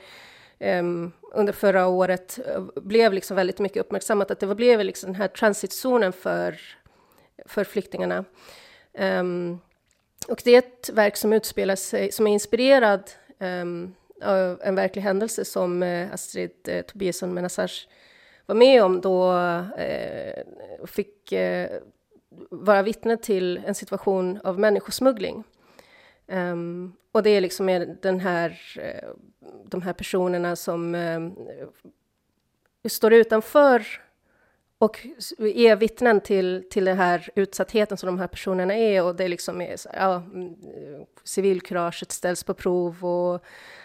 um, 0.78 1.12
under 1.32 1.52
förra 1.52 1.86
året 1.86 2.38
eh, 2.46 2.64
blev 2.82 3.12
liksom 3.12 3.36
väldigt 3.36 3.58
mycket 3.58 3.80
uppmärksammat 3.80 4.30
att 4.30 4.40
det 4.40 4.54
blev 4.54 4.80
liksom 4.80 5.12
den 5.12 5.20
här 5.20 5.28
transitzonen 5.28 6.12
för, 6.12 6.60
för 7.46 7.64
flyktingarna. 7.64 8.24
Um, 8.98 9.60
och 10.28 10.42
det 10.44 10.54
är 10.54 10.58
ett 10.58 10.90
verk 10.92 11.16
som 11.16 11.32
utspelar 11.32 11.76
sig, 11.76 12.12
som 12.12 12.26
är 12.26 12.32
inspirerad 12.32 13.10
um, 13.38 13.94
av 14.22 14.60
en 14.62 14.74
verklig 14.74 15.02
händelse 15.02 15.44
som 15.44 15.82
uh, 15.82 16.12
Astrid 16.14 16.50
uh, 16.68 16.82
Tobiasson 16.82 17.34
Menassage 17.34 17.88
var 18.46 18.54
med 18.54 18.82
om 18.82 19.00
då 19.00 19.32
uh, 19.32 20.86
fick 20.86 21.32
uh, 21.32 21.66
vara 22.50 22.82
vittne 22.82 23.16
till 23.16 23.60
en 23.66 23.74
situation 23.74 24.40
av 24.44 24.58
människosmuggling. 24.58 25.44
Um, 26.26 26.96
och 27.12 27.22
det 27.22 27.30
är 27.30 27.40
liksom 27.40 27.96
den 28.02 28.20
här, 28.20 28.60
de 29.64 29.82
här 29.82 29.92
personerna 29.92 30.56
som 30.56 30.96
står 32.88 33.12
utanför 33.12 33.86
och 34.78 35.06
är 35.38 35.76
vittnen 35.76 36.20
till, 36.20 36.64
till 36.70 36.84
den 36.84 36.96
här 36.96 37.30
utsattheten 37.34 37.96
som 37.96 38.06
de 38.06 38.18
här 38.18 38.26
personerna 38.26 38.74
är 38.74 39.02
och 39.02 39.16
det 39.16 39.28
liksom 39.28 39.60
är 39.60 39.76
så, 39.76 39.88
ja, 39.92 40.14
mm, 40.14 40.46
eh, 40.46 41.06
civilkuraget 41.24 42.12
ställs 42.12 42.44
på 42.44 42.54
prov 42.54 43.04
och 43.04 43.44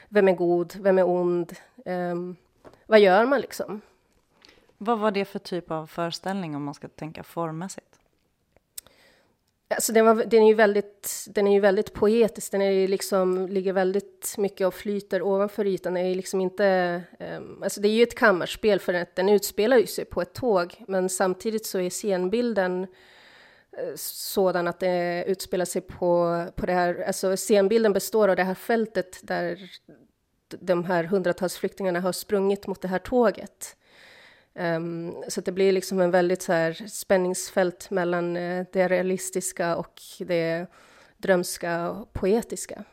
vem 0.09 0.27
är 0.27 0.33
god, 0.33 0.75
vem 0.79 0.97
är 0.97 1.07
ond? 1.07 1.53
Um, 1.85 2.35
vad 2.85 2.99
gör 2.99 3.25
man 3.25 3.41
liksom? 3.41 3.81
Vad 4.77 4.99
var 4.99 5.11
det 5.11 5.25
för 5.25 5.39
typ 5.39 5.71
av 5.71 5.87
föreställning 5.87 6.55
om 6.55 6.63
man 6.63 6.73
ska 6.73 6.87
tänka 6.87 7.23
formmässigt? 7.23 7.90
Alltså 9.71 9.93
den, 9.93 10.05
var, 10.05 10.15
den, 10.15 10.43
är 10.43 10.47
ju 10.47 10.53
väldigt, 10.53 11.25
den 11.29 11.47
är 11.47 11.53
ju 11.53 11.59
väldigt 11.59 11.93
poetisk, 11.93 12.51
den 12.51 12.61
är 12.61 12.87
liksom, 12.87 13.47
ligger 13.47 13.73
väldigt 13.73 14.35
mycket 14.37 14.67
och 14.67 14.73
flyter 14.73 15.21
ovanför 15.21 15.67
ytan. 15.67 15.93
Den 15.93 16.05
är 16.05 16.15
liksom 16.15 16.41
inte, 16.41 17.01
um, 17.19 17.63
alltså 17.63 17.81
det 17.81 17.87
är 17.87 17.91
ju 17.91 18.03
ett 18.03 18.15
kammarspel 18.15 18.79
för 18.79 18.93
att 18.93 19.15
den 19.15 19.29
utspelar 19.29 19.77
ju 19.77 19.87
sig 19.87 20.05
på 20.05 20.21
ett 20.21 20.33
tåg, 20.33 20.83
men 20.87 21.09
samtidigt 21.09 21.65
så 21.65 21.79
är 21.79 21.89
scenbilden 21.89 22.83
eh, 23.77 23.95
sådan 23.95 24.67
att 24.67 24.79
det 24.79 25.23
utspelar 25.27 25.65
sig 25.65 25.81
på, 25.81 26.45
på 26.55 26.65
det 26.65 26.73
här, 26.73 27.03
alltså 27.07 27.37
scenbilden 27.37 27.93
består 27.93 28.27
av 28.27 28.35
det 28.35 28.43
här 28.43 28.55
fältet 28.55 29.19
där 29.23 29.59
de 30.59 30.83
här 30.83 31.03
hundratals 31.03 31.57
flyktingarna 31.57 31.99
har 31.99 32.11
sprungit 32.11 32.67
mot 32.67 32.81
det 32.81 32.87
här 32.87 32.99
tåget. 32.99 33.75
Um, 34.53 35.23
så 35.27 35.41
det 35.41 35.51
blir 35.51 35.71
liksom 35.71 35.99
en 35.99 36.11
väldigt 36.11 36.41
så 36.41 36.53
här 36.53 36.73
spänningsfält 36.87 37.91
mellan 37.91 38.37
uh, 38.37 38.65
det 38.73 38.87
realistiska 38.87 39.75
och 39.75 40.01
det 40.19 40.67
drömska 41.17 41.89
och 41.89 42.13
poetiska. 42.13 42.83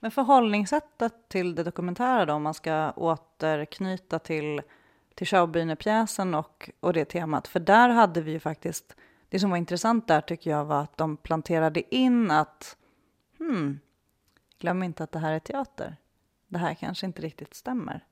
Men 0.00 0.10
förhållningssättet 0.10 1.14
till 1.28 1.54
det 1.54 1.62
dokumentära 1.62 2.26
då, 2.26 2.32
om 2.32 2.42
man 2.42 2.54
ska 2.54 2.92
återknyta 2.96 4.18
till, 4.18 4.62
till 5.14 5.26
Schaubühne-pjäsen 5.26 6.34
och, 6.34 6.70
och 6.80 6.92
det 6.92 7.04
temat, 7.04 7.48
för 7.48 7.60
där 7.60 7.88
hade 7.88 8.20
vi 8.20 8.30
ju 8.30 8.40
faktiskt, 8.40 8.96
det 9.28 9.38
som 9.38 9.50
var 9.50 9.56
intressant 9.56 10.08
där 10.08 10.20
tycker 10.20 10.50
jag 10.50 10.64
var 10.64 10.82
att 10.82 10.96
de 10.96 11.16
planterade 11.16 11.94
in 11.94 12.30
att, 12.30 12.76
hmm, 13.38 13.80
glöm 14.58 14.82
inte 14.82 15.04
att 15.04 15.12
det 15.12 15.18
här 15.18 15.32
är 15.32 15.38
teater. 15.38 15.96
Det 16.48 16.58
här 16.58 16.74
kanske 16.74 17.06
inte 17.06 17.22
riktigt 17.22 17.54
stämmer. 17.54 18.04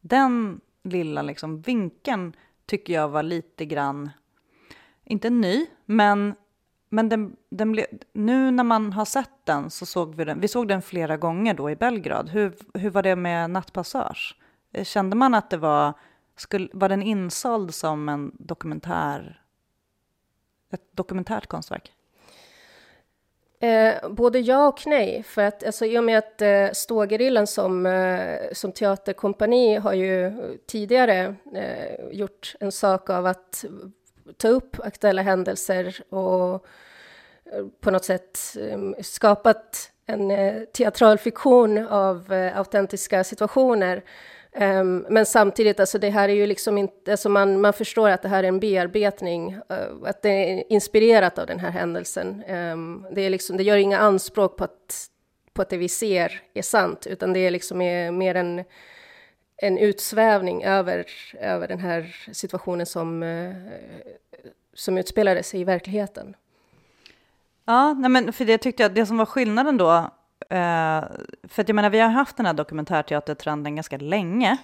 Den 0.00 0.60
lilla 0.84 1.22
liksom 1.22 1.60
vinkeln 1.60 2.36
tycker 2.66 2.92
jag 2.92 3.08
var 3.08 3.22
lite 3.22 3.64
grann, 3.64 4.10
inte 5.04 5.30
ny, 5.30 5.66
men, 5.84 6.34
men 6.88 7.08
den, 7.08 7.36
den 7.50 7.72
ble, 7.72 7.86
nu 8.12 8.50
när 8.50 8.64
man 8.64 8.92
har 8.92 9.04
sett 9.04 9.46
den 9.46 9.70
så 9.70 9.86
såg 9.86 10.14
vi 10.14 10.24
den, 10.24 10.40
vi 10.40 10.48
såg 10.48 10.68
den 10.68 10.82
flera 10.82 11.16
gånger 11.16 11.54
då 11.54 11.70
i 11.70 11.76
Belgrad. 11.76 12.28
Hur, 12.28 12.54
hur 12.74 12.90
var 12.90 13.02
det 13.02 13.16
med 13.16 13.50
Nattpassage? 13.50 14.36
Kände 14.82 15.16
man 15.16 15.34
att 15.34 15.50
det 15.50 15.56
var, 15.56 15.92
skulle, 16.36 16.68
var 16.72 16.88
den 16.88 17.02
insåld 17.02 17.74
som 17.74 18.08
en 18.08 18.32
dokumentär, 18.38 19.42
ett 20.72 20.96
dokumentärt 20.96 21.46
konstverk? 21.46 21.92
Eh, 23.64 24.08
både 24.10 24.40
ja 24.40 24.68
och 24.68 24.86
nej, 24.86 25.22
för 25.22 25.42
att 25.42 25.64
alltså, 25.64 25.84
i 25.84 25.98
och 25.98 26.04
med 26.04 26.18
att 26.18 26.42
eh, 26.42 26.68
Stågerillan 26.72 27.46
som, 27.46 27.86
eh, 27.86 28.38
som 28.52 28.72
teaterkompani 28.72 29.76
har 29.76 29.92
ju 29.92 30.32
tidigare 30.66 31.34
eh, 31.54 32.06
gjort 32.10 32.54
en 32.60 32.72
sak 32.72 33.10
av 33.10 33.26
att 33.26 33.64
ta 34.36 34.48
upp 34.48 34.76
aktuella 34.84 35.22
händelser 35.22 36.14
och 36.14 36.66
eh, 37.52 37.66
på 37.80 37.90
något 37.90 38.04
sätt 38.04 38.38
eh, 38.60 39.02
skapat 39.02 39.90
en 40.06 40.30
eh, 40.30 40.62
teatral 40.62 41.18
fiktion 41.18 41.78
av 41.88 42.32
eh, 42.32 42.58
autentiska 42.58 43.24
situationer. 43.24 44.02
Um, 44.56 45.06
men 45.08 45.26
samtidigt, 45.26 45.80
alltså 45.80 45.98
det 45.98 46.10
här 46.10 46.28
är 46.28 46.32
ju 46.32 46.46
liksom 46.46 46.78
inte, 46.78 47.10
alltså 47.10 47.28
man, 47.28 47.60
man 47.60 47.72
förstår 47.72 48.08
att 48.08 48.22
det 48.22 48.28
här 48.28 48.44
är 48.44 48.48
en 48.48 48.60
bearbetning, 48.60 49.54
uh, 49.54 50.08
att 50.08 50.22
det 50.22 50.28
är 50.28 50.72
inspirerat 50.72 51.38
av 51.38 51.46
den 51.46 51.60
här 51.60 51.70
händelsen. 51.70 52.44
Um, 52.48 53.06
det, 53.12 53.20
är 53.20 53.30
liksom, 53.30 53.56
det 53.56 53.62
gör 53.62 53.76
inga 53.76 53.98
anspråk 53.98 54.56
på 54.56 54.64
att, 54.64 55.06
på 55.52 55.62
att 55.62 55.68
det 55.68 55.76
vi 55.76 55.88
ser 55.88 56.42
är 56.54 56.62
sant, 56.62 57.06
utan 57.06 57.32
det 57.32 57.38
är 57.38 57.50
liksom 57.50 57.80
är 57.80 58.10
mer 58.10 58.34
en, 58.34 58.64
en 59.56 59.78
utsvävning 59.78 60.64
över, 60.64 61.06
över 61.40 61.68
den 61.68 61.78
här 61.78 62.16
situationen 62.32 62.86
som, 62.86 63.22
uh, 63.22 63.54
som 64.74 64.98
utspelade 64.98 65.42
sig 65.42 65.60
i 65.60 65.64
verkligheten. 65.64 66.36
Ja, 67.64 67.92
nej 67.92 68.10
men 68.10 68.32
för 68.32 68.44
det 68.44 68.58
tyckte 68.58 68.82
jag, 68.82 68.94
det 68.94 69.06
som 69.06 69.18
var 69.18 69.26
skillnaden 69.26 69.76
då, 69.76 70.10
Eh, 70.50 71.04
för 71.48 71.62
att 71.62 71.68
jag 71.68 71.74
menar, 71.74 71.90
vi 71.90 72.00
har 72.00 72.08
haft 72.08 72.36
den 72.36 72.46
här 72.46 72.52
dokumentärteatertrenden 72.52 73.76
ganska 73.76 73.96
länge. 73.96 74.58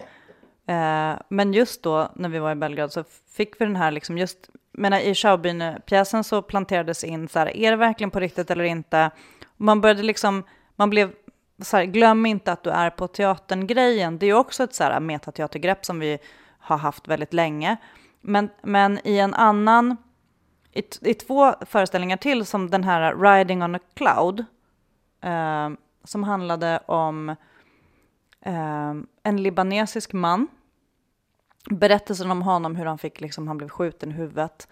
Eh, 0.66 1.14
men 1.28 1.52
just 1.52 1.82
då 1.82 2.10
när 2.14 2.28
vi 2.28 2.38
var 2.38 2.52
i 2.52 2.54
Belgrad 2.54 2.92
så 2.92 3.04
fick 3.36 3.60
vi 3.60 3.64
den 3.64 3.76
här, 3.76 3.90
liksom 3.90 4.18
just, 4.18 4.50
menar, 4.72 4.98
i 4.98 5.12
Schaubühne-pjäsen 5.14 6.24
så 6.24 6.42
planterades 6.42 7.04
in 7.04 7.28
så 7.28 7.38
här, 7.38 7.56
är 7.56 7.70
det 7.70 7.76
verkligen 7.76 8.10
på 8.10 8.20
riktigt 8.20 8.50
eller 8.50 8.64
inte? 8.64 9.10
Man 9.56 9.80
började 9.80 10.02
liksom, 10.02 10.44
man 10.76 10.90
blev 10.90 11.12
så 11.62 11.76
här, 11.76 11.84
glöm 11.84 12.26
inte 12.26 12.52
att 12.52 12.62
du 12.62 12.70
är 12.70 12.90
på 12.90 13.08
teatern-grejen. 13.08 14.18
Det 14.18 14.26
är 14.26 14.34
också 14.34 14.64
ett 14.64 14.74
så 14.74 14.84
här 14.84 15.00
metateatergrepp 15.00 15.84
som 15.84 16.00
vi 16.00 16.18
har 16.58 16.78
haft 16.78 17.08
väldigt 17.08 17.32
länge. 17.32 17.76
Men, 18.20 18.50
men 18.62 18.98
i 19.04 19.18
en 19.18 19.34
annan, 19.34 19.96
i, 20.72 20.82
i 21.00 21.14
två 21.14 21.54
föreställningar 21.66 22.16
till 22.16 22.46
som 22.46 22.70
den 22.70 22.84
här 22.84 23.16
Riding 23.16 23.62
on 23.62 23.74
a 23.74 23.78
Cloud, 23.94 24.44
eh, 25.20 25.70
som 26.04 26.24
handlade 26.24 26.80
om 26.86 27.28
eh, 28.40 28.94
en 29.22 29.42
libanesisk 29.42 30.12
man. 30.12 30.48
Berättelsen 31.70 32.30
om 32.30 32.42
honom, 32.42 32.76
hur 32.76 32.86
han 32.86 32.98
fick, 32.98 33.20
liksom, 33.20 33.48
han 33.48 33.58
blev 33.58 33.68
skjuten 33.68 34.10
i 34.10 34.14
huvudet. 34.14 34.68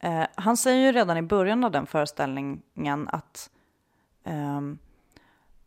Eh, 0.00 0.26
han 0.34 0.56
säger 0.56 0.86
ju 0.86 0.92
redan 0.92 1.16
i 1.16 1.22
början 1.22 1.64
av 1.64 1.70
den 1.70 1.86
föreställningen 1.86 3.08
att, 3.08 3.50
ehm, 4.24 4.78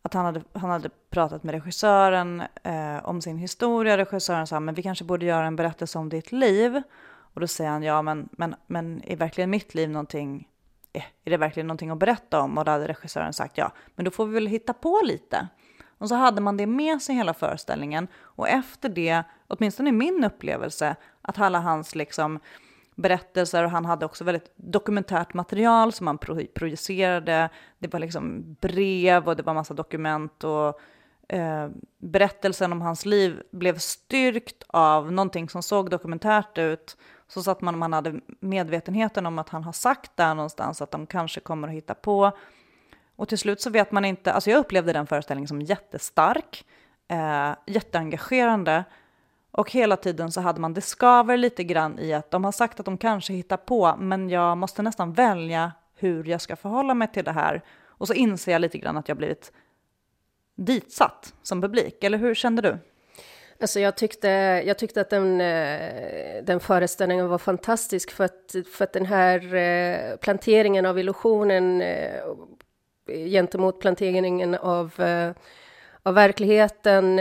att 0.02 0.14
han, 0.14 0.26
hade, 0.26 0.42
han 0.54 0.70
hade 0.70 0.90
pratat 1.10 1.44
med 1.44 1.56
regissören 1.56 2.44
eh, 2.64 3.06
om 3.06 3.22
sin 3.22 3.38
historia. 3.38 3.98
Regissören 3.98 4.48
sa, 4.48 4.60
men 4.60 4.76
vi 4.76 4.84
kanske 4.84 5.06
borde 5.06 5.26
göra 5.26 5.46
en 5.46 5.56
berättelse 5.56 6.00
om 6.00 6.10
ditt 6.10 6.32
liv. 6.32 6.82
Och 7.34 7.42
då 7.42 7.48
säger 7.48 7.70
han, 7.70 7.84
ja 7.84 8.02
men, 8.02 8.30
men, 8.32 8.56
men 8.68 9.02
är 9.04 9.16
verkligen 9.16 9.50
mitt 9.50 9.76
liv 9.76 9.90
någonting 9.90 10.48
Eh, 10.98 11.04
är 11.26 11.32
det 11.32 11.38
verkligen 11.38 11.68
någonting 11.68 11.90
att 11.90 11.98
berätta 11.98 12.42
om? 12.42 12.58
Och 12.58 12.66
då 12.66 12.72
hade 12.72 12.88
regissören 12.88 13.34
sagt 13.34 13.58
ja, 13.58 13.72
men 13.96 14.06
då 14.06 14.12
får 14.12 14.26
vi 14.26 14.34
väl 14.34 14.48
hitta 14.48 14.74
på 14.74 15.02
lite. 15.04 15.48
Och 15.98 16.10
så 16.10 16.16
hade 16.16 16.42
man 16.42 16.58
det 16.58 16.68
med 16.68 17.02
sig 17.02 17.16
hela 17.16 17.34
föreställningen 17.34 18.08
och 18.18 18.50
efter 18.50 18.90
det, 18.90 19.24
åtminstone 19.48 19.90
i 19.90 19.92
min 19.92 20.24
upplevelse, 20.24 20.96
att 21.22 21.40
alla 21.40 21.60
hans 21.60 21.96
liksom 21.96 22.40
berättelser 22.96 23.64
och 23.64 23.72
han 23.72 23.86
hade 23.86 24.06
också 24.06 24.24
väldigt 24.24 24.54
dokumentärt 24.56 25.34
material 25.34 25.94
som 25.94 26.08
han 26.08 26.18
projicerade. 26.54 27.50
Det 27.80 27.94
var 27.94 28.00
liksom 28.00 28.56
brev 28.62 29.28
och 29.28 29.36
det 29.36 29.44
var 29.44 29.54
massa 29.54 29.74
dokument 29.74 30.44
och 30.44 30.80
eh, 31.30 31.70
berättelsen 31.98 32.72
om 32.72 32.82
hans 32.82 33.06
liv 33.06 33.42
blev 33.52 33.78
styrkt 33.78 34.64
av 34.68 35.12
någonting 35.12 35.50
som 35.50 35.64
såg 35.64 35.90
dokumentärt 35.90 36.58
ut 36.58 36.98
så 37.28 37.44
satt 37.44 37.62
man 37.62 37.78
man 37.78 37.94
hade 37.94 38.20
medvetenheten 38.40 39.26
om 39.26 39.40
att 39.40 39.50
han 39.50 39.64
har 39.64 39.72
sagt 39.72 40.18
där 40.18 40.36
någonstans 40.36 40.82
att 40.82 40.92
de 40.92 41.08
kanske 41.08 41.40
kommer 41.40 41.68
att 41.68 41.74
hitta 41.74 41.94
på. 41.94 42.32
Och 43.16 43.28
till 43.28 43.38
slut 43.38 43.62
så 43.62 43.70
vet 43.70 43.92
man 43.92 44.06
inte, 44.06 44.34
alltså 44.34 44.50
jag 44.50 44.60
upplevde 44.60 44.94
den 44.94 45.08
föreställningen 45.08 45.48
som 45.48 45.62
jättestark, 45.62 46.66
eh, 47.08 47.52
jätteengagerande. 47.66 48.84
Och 49.52 49.72
hela 49.72 49.98
tiden 49.98 50.32
så 50.32 50.42
hade 50.42 50.62
man, 50.62 50.74
det 50.74 50.82
skaver 50.82 51.38
lite 51.38 51.64
grann 51.64 52.00
i 52.00 52.14
att 52.14 52.32
de 52.32 52.44
har 52.44 52.52
sagt 52.52 52.80
att 52.80 52.86
de 52.86 52.98
kanske 52.98 53.34
hittar 53.34 53.58
på, 53.58 53.96
men 54.00 54.30
jag 54.30 54.58
måste 54.58 54.82
nästan 54.82 55.14
välja 55.14 55.72
hur 55.96 56.24
jag 56.26 56.42
ska 56.42 56.56
förhålla 56.56 56.94
mig 56.94 57.08
till 57.08 57.24
det 57.24 57.32
här. 57.32 57.64
Och 57.86 58.08
så 58.08 58.14
inser 58.14 58.52
jag 58.52 58.62
lite 58.62 58.78
grann 58.78 58.98
att 58.98 59.08
jag 59.08 59.18
blivit 59.18 59.52
ditsatt 60.56 61.34
som 61.44 61.62
publik, 61.62 62.04
eller 62.04 62.18
hur 62.18 62.36
kände 62.36 62.62
du? 62.62 62.78
Alltså 63.60 63.80
jag, 63.80 63.96
tyckte, 63.96 64.28
jag 64.66 64.78
tyckte 64.78 65.02
att 65.02 65.10
den, 65.10 65.42
eh, 65.42 66.44
den 66.44 66.60
föreställningen 66.60 67.28
var 67.28 67.38
fantastisk 67.38 68.12
för 68.12 68.24
att, 68.24 68.56
för 68.74 68.84
att 68.84 68.94
den 68.94 69.06
här 69.06 69.56
eh, 69.56 70.16
planteringen 70.16 70.86
av 70.86 71.00
illusionen 71.00 71.82
eh, 71.82 72.22
gentemot 73.08 73.80
planteringen 73.80 74.56
av, 74.56 74.92
av 76.04 76.14
verkligheten 76.14 77.20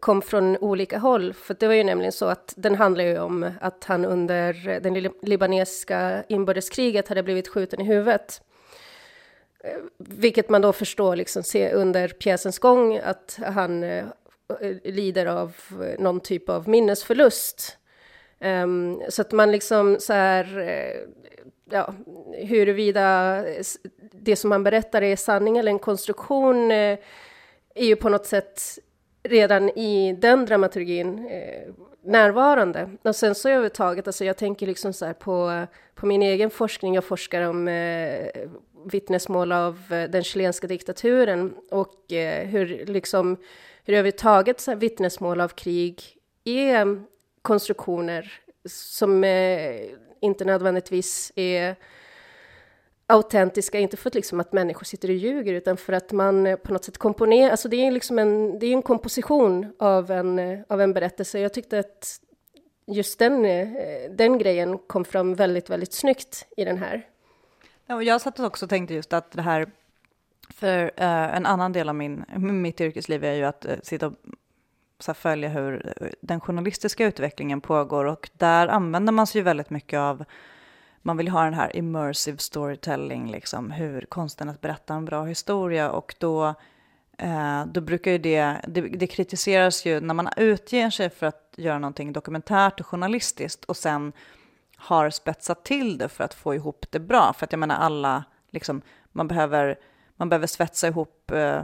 kom 0.00 0.22
från 0.22 0.56
olika 0.56 0.98
håll. 0.98 1.32
För 1.32 1.56
det 1.60 1.66
var 1.66 1.74
ju 1.74 1.84
nämligen 1.84 2.12
så 2.12 2.26
att 2.26 2.54
den 2.56 2.74
handlar 2.74 3.04
ju 3.04 3.18
om 3.18 3.50
att 3.60 3.84
han 3.84 4.04
under 4.04 4.80
det 4.80 5.10
libanesiska 5.22 6.24
inbördeskriget 6.28 7.08
hade 7.08 7.22
blivit 7.22 7.48
skjuten 7.48 7.80
i 7.80 7.84
huvudet. 7.84 8.42
Vilket 9.98 10.48
man 10.48 10.62
då 10.62 10.72
förstår 10.72 11.16
liksom, 11.16 11.42
se 11.42 11.72
under 11.72 12.08
pjäsens 12.08 12.58
gång 12.58 12.98
att 12.98 13.38
han 13.42 13.84
Eh, 14.60 14.92
lider 14.92 15.26
av 15.26 15.56
eh, 15.70 16.02
någon 16.02 16.20
typ 16.20 16.48
av 16.48 16.68
minnesförlust. 16.68 17.78
Um, 18.40 19.02
så 19.08 19.22
att 19.22 19.32
man 19.32 19.52
liksom 19.52 19.96
så 20.00 20.12
här, 20.12 20.58
eh, 20.58 21.00
ja, 21.70 21.94
huruvida 22.32 23.44
det 24.12 24.36
som 24.36 24.50
man 24.50 24.64
berättar 24.64 25.02
är 25.02 25.16
sanning 25.16 25.58
eller 25.58 25.70
en 25.70 25.78
konstruktion 25.78 26.70
är 26.70 26.98
ju 27.76 27.96
på 27.96 28.08
något 28.08 28.26
sätt 28.26 28.78
redan 29.22 29.68
i 29.68 30.12
den 30.12 30.46
dramaturgin 30.46 31.28
närvarande. 32.04 32.90
Och 33.02 33.16
sen 33.16 33.34
så 33.34 33.48
överhuvudtaget, 33.48 34.06
alltså 34.06 34.24
jag 34.24 34.36
tänker 34.36 34.66
liksom 34.66 34.92
så 34.92 35.06
här 35.06 35.12
på, 35.12 35.66
på 35.94 36.06
min 36.06 36.22
egen 36.22 36.50
forskning, 36.50 36.94
jag 36.94 37.04
forskar 37.04 37.42
om 37.42 37.68
eh, 37.68 38.26
vittnesmål 38.86 39.52
av 39.52 39.78
den 39.88 40.22
chilenska 40.22 40.66
diktaturen 40.66 41.54
och 41.70 42.12
eh, 42.12 42.46
hur 42.46 42.86
liksom 42.86 43.36
hur 43.84 43.94
överhuvudtaget 43.94 44.68
vittnesmål 44.68 45.40
av 45.40 45.48
krig 45.48 46.02
är 46.44 46.74
ehm, 46.74 47.04
konstruktioner 47.42 48.32
som 48.68 49.24
eh, 49.24 49.80
inte 50.20 50.44
nödvändigtvis 50.44 51.32
är 51.34 51.76
autentiska, 53.06 53.78
inte 53.78 53.96
för 53.96 54.10
att, 54.10 54.14
liksom 54.14 54.40
att 54.40 54.52
människor 54.52 54.84
sitter 54.84 55.08
och 55.08 55.14
ljuger, 55.14 55.52
utan 55.52 55.76
för 55.76 55.92
att 55.92 56.12
man 56.12 56.46
eh, 56.46 56.56
på 56.56 56.72
något 56.72 56.84
sätt 56.84 56.98
komponerar, 56.98 57.50
alltså 57.50 57.68
det 57.68 57.86
är 57.86 57.90
liksom 57.90 58.18
en, 58.18 58.58
det 58.58 58.66
är 58.66 58.72
en 58.72 58.82
komposition 58.82 59.72
av 59.78 60.10
en, 60.10 60.38
eh, 60.38 60.58
av 60.68 60.80
en 60.80 60.92
berättelse. 60.92 61.38
Jag 61.38 61.54
tyckte 61.54 61.78
att 61.78 62.20
just 62.86 63.18
den, 63.18 63.44
eh, 63.44 63.68
den 64.10 64.38
grejen 64.38 64.78
kom 64.78 65.04
fram 65.04 65.34
väldigt, 65.34 65.70
väldigt 65.70 65.92
snyggt 65.92 66.46
i 66.56 66.64
den 66.64 66.78
här. 66.78 67.06
Ja, 67.86 67.94
och 67.94 68.04
jag 68.04 68.20
satt 68.20 68.40
också 68.40 68.66
och 68.66 68.70
tänkte 68.70 68.94
just 68.94 69.12
att 69.12 69.30
det 69.30 69.42
här 69.42 69.70
för 70.48 70.90
eh, 70.96 71.36
en 71.36 71.46
annan 71.46 71.72
del 71.72 71.88
av 71.88 71.94
min, 71.94 72.24
mitt 72.36 72.80
yrkesliv 72.80 73.24
är 73.24 73.34
ju 73.34 73.44
att 73.44 73.64
eh, 73.64 73.76
sitta 73.82 74.06
och 74.06 74.14
så 74.98 75.14
följa 75.14 75.48
hur 75.48 75.92
eh, 76.00 76.08
den 76.20 76.40
journalistiska 76.40 77.06
utvecklingen 77.06 77.60
pågår 77.60 78.04
och 78.04 78.30
där 78.32 78.68
använder 78.68 79.12
man 79.12 79.26
sig 79.26 79.38
ju 79.38 79.42
väldigt 79.42 79.70
mycket 79.70 79.98
av 79.98 80.24
man 81.06 81.16
vill 81.16 81.28
ha 81.28 81.44
den 81.44 81.54
här 81.54 81.76
immersive 81.76 82.38
storytelling, 82.38 83.30
liksom 83.30 83.70
hur 83.70 84.00
konsten 84.00 84.48
att 84.48 84.60
berätta 84.60 84.94
en 84.94 85.04
bra 85.04 85.24
historia 85.24 85.90
och 85.90 86.14
då, 86.18 86.54
eh, 87.18 87.66
då 87.66 87.80
brukar 87.80 88.10
ju 88.10 88.18
det, 88.18 88.56
det, 88.68 88.80
det 88.80 89.06
kritiseras 89.06 89.86
ju 89.86 90.00
när 90.00 90.14
man 90.14 90.28
utger 90.36 90.90
sig 90.90 91.10
för 91.10 91.26
att 91.26 91.54
göra 91.56 91.78
någonting 91.78 92.12
dokumentärt 92.12 92.80
och 92.80 92.86
journalistiskt 92.86 93.64
och 93.64 93.76
sen 93.76 94.12
har 94.76 95.10
spetsat 95.10 95.64
till 95.64 95.98
det 95.98 96.08
för 96.08 96.24
att 96.24 96.34
få 96.34 96.54
ihop 96.54 96.86
det 96.90 97.00
bra. 97.00 97.32
För 97.32 97.44
att 97.44 97.52
jag 97.52 97.58
menar 97.58 97.76
alla, 97.76 98.24
liksom, 98.50 98.82
man 99.12 99.28
behöver 99.28 99.78
man 100.16 100.28
behöver 100.28 100.46
svetsa 100.46 100.88
ihop 100.88 101.30
eh, 101.30 101.62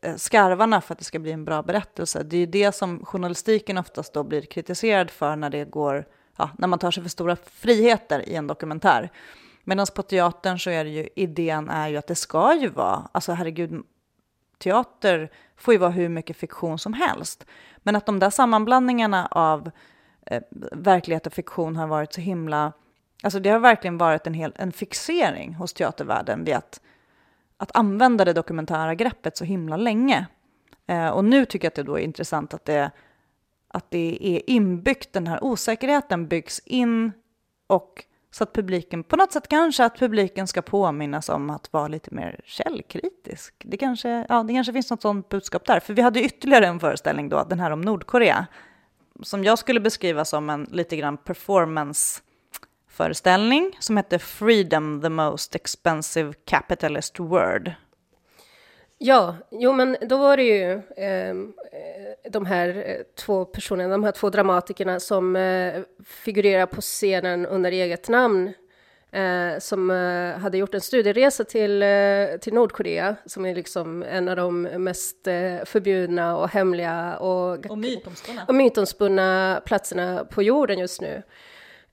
eh, 0.00 0.16
skarvarna 0.16 0.80
för 0.80 0.94
att 0.94 0.98
det 0.98 1.04
ska 1.04 1.18
bli 1.18 1.32
en 1.32 1.44
bra 1.44 1.62
berättelse. 1.62 2.22
Det 2.22 2.36
är 2.36 2.40
ju 2.40 2.46
det 2.46 2.72
som 2.72 3.04
journalistiken 3.04 3.78
oftast 3.78 4.12
då 4.12 4.24
blir 4.24 4.42
kritiserad 4.42 5.10
för 5.10 5.36
när 5.36 5.50
det 5.50 5.64
går, 5.64 6.06
ja, 6.36 6.50
när 6.58 6.68
man 6.68 6.78
tar 6.78 6.90
sig 6.90 7.02
för 7.02 7.10
stora 7.10 7.36
friheter 7.36 8.28
i 8.28 8.34
en 8.34 8.46
dokumentär. 8.46 9.10
Medan 9.64 9.86
på 9.94 10.02
teatern 10.02 10.58
så 10.58 10.70
är 10.70 10.84
det 10.84 10.90
ju, 10.90 11.08
idén 11.16 11.70
är 11.70 11.88
ju 11.88 11.96
att 11.96 12.06
det 12.06 12.14
ska 12.14 12.54
ju 12.54 12.68
vara, 12.68 13.08
alltså 13.12 13.32
herregud, 13.32 13.82
teater 14.58 15.30
får 15.56 15.74
ju 15.74 15.78
vara 15.78 15.90
hur 15.90 16.08
mycket 16.08 16.36
fiktion 16.36 16.78
som 16.78 16.92
helst. 16.92 17.46
Men 17.76 17.96
att 17.96 18.06
de 18.06 18.18
där 18.18 18.30
sammanblandningarna 18.30 19.26
av 19.26 19.70
eh, 20.26 20.42
verklighet 20.72 21.26
och 21.26 21.32
fiktion 21.32 21.76
har 21.76 21.86
varit 21.86 22.12
så 22.12 22.20
himla, 22.20 22.72
alltså 23.22 23.40
det 23.40 23.50
har 23.50 23.58
verkligen 23.58 23.98
varit 23.98 24.26
en, 24.26 24.34
hel, 24.34 24.52
en 24.56 24.72
fixering 24.72 25.54
hos 25.54 25.72
teatervärlden 25.72 26.44
vid 26.44 26.54
att 26.54 26.80
att 27.56 27.76
använda 27.76 28.24
det 28.24 28.32
dokumentära 28.32 28.94
greppet 28.94 29.36
så 29.36 29.44
himla 29.44 29.76
länge. 29.76 30.26
Eh, 30.86 31.08
och 31.08 31.24
nu 31.24 31.44
tycker 31.44 31.66
jag 31.66 31.70
att 31.70 31.74
det 31.74 31.82
då 31.82 31.98
är 31.98 32.02
intressant 32.02 32.54
att 32.54 32.64
det, 32.64 32.90
att 33.68 33.90
det 33.90 34.18
är 34.20 34.50
inbyggt, 34.50 35.12
den 35.12 35.26
här 35.26 35.44
osäkerheten 35.44 36.28
byggs 36.28 36.58
in 36.58 37.12
och 37.66 38.04
så 38.30 38.44
att 38.44 38.52
publiken, 38.52 39.04
på 39.04 39.16
något 39.16 39.32
sätt 39.32 39.48
kanske 39.48 39.84
att 39.84 39.98
publiken 39.98 40.46
ska 40.46 40.62
påminnas 40.62 41.28
om 41.28 41.50
att 41.50 41.72
vara 41.72 41.88
lite 41.88 42.14
mer 42.14 42.40
källkritisk. 42.44 43.54
Det 43.64 43.76
kanske, 43.76 44.26
ja, 44.28 44.42
det 44.42 44.54
kanske 44.54 44.72
finns 44.72 44.90
något 44.90 45.02
sånt 45.02 45.28
budskap 45.28 45.66
där. 45.66 45.80
För 45.80 45.94
vi 45.94 46.02
hade 46.02 46.22
ytterligare 46.22 46.66
en 46.66 46.80
föreställning 46.80 47.28
då, 47.28 47.44
den 47.44 47.60
här 47.60 47.70
om 47.70 47.80
Nordkorea, 47.80 48.46
som 49.22 49.44
jag 49.44 49.58
skulle 49.58 49.80
beskriva 49.80 50.24
som 50.24 50.50
en 50.50 50.68
lite 50.70 50.96
grann 50.96 51.16
performance 51.16 52.22
performance-föreställning 52.96 53.76
som 53.80 53.96
hette 53.96 54.18
Freedom, 54.18 55.02
the 55.02 55.08
most 55.08 55.54
expensive 55.54 56.32
capitalist 56.44 57.20
word. 57.20 57.72
Ja, 58.98 59.36
jo 59.50 59.72
men 59.72 59.96
då 60.00 60.16
var 60.16 60.36
det 60.36 60.42
ju 60.42 60.82
ehm, 60.96 61.52
eh, 61.72 62.30
de 62.30 62.46
här 62.46 62.68
eh, 62.68 63.02
två 63.24 63.44
personerna, 63.44 63.88
de 63.88 64.04
här 64.04 64.12
två 64.12 64.30
dramatikerna 64.30 65.00
som 65.00 65.36
eh, 65.36 65.82
figurerar 66.04 66.66
på 66.66 66.80
scenen 66.80 67.46
under 67.46 67.72
eget 67.72 68.08
namn. 68.08 68.52
Eh, 69.12 69.58
som 69.58 69.90
eh, 69.90 70.38
hade 70.38 70.58
gjort 70.58 70.74
en 70.74 70.80
studieresa 70.80 71.44
till, 71.44 71.82
eh, 71.82 71.88
till 72.40 72.54
Nordkorea, 72.54 73.16
som 73.26 73.46
är 73.46 73.54
liksom 73.54 74.02
en 74.02 74.28
av 74.28 74.36
de 74.36 74.62
mest 74.62 75.16
förbjudna 75.64 76.36
och 76.36 76.48
hemliga 76.48 77.16
och, 77.16 77.66
och 77.66 77.78
mytomspunna. 77.78 78.44
och 78.48 78.54
mytomspunna 78.54 79.60
platserna 79.66 80.24
på 80.24 80.42
jorden 80.42 80.78
just 80.78 81.00
nu. 81.00 81.22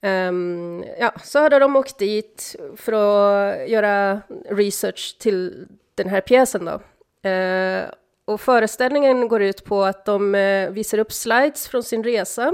Um, 0.04 0.84
ja, 1.00 1.14
så 1.24 1.40
hade 1.40 1.60
de 1.60 1.76
åkt 1.76 1.98
dit 1.98 2.56
för 2.76 2.94
att 2.94 3.70
göra 3.70 4.22
research 4.50 5.18
till 5.20 5.68
den 5.96 6.10
här 6.10 6.22
pjäsen 6.22 6.66
då. 6.66 6.82
Uh, 7.30 7.84
och 8.26 8.42
föreställningen 8.42 9.28
går 9.28 9.42
ut 9.42 9.64
på 9.64 9.84
att 9.84 10.06
de 10.06 10.36
uh, 10.36 10.70
visar 10.70 10.98
upp 10.98 11.12
slides 11.12 11.68
från 11.68 11.84
sin 11.84 12.04
resa 12.04 12.54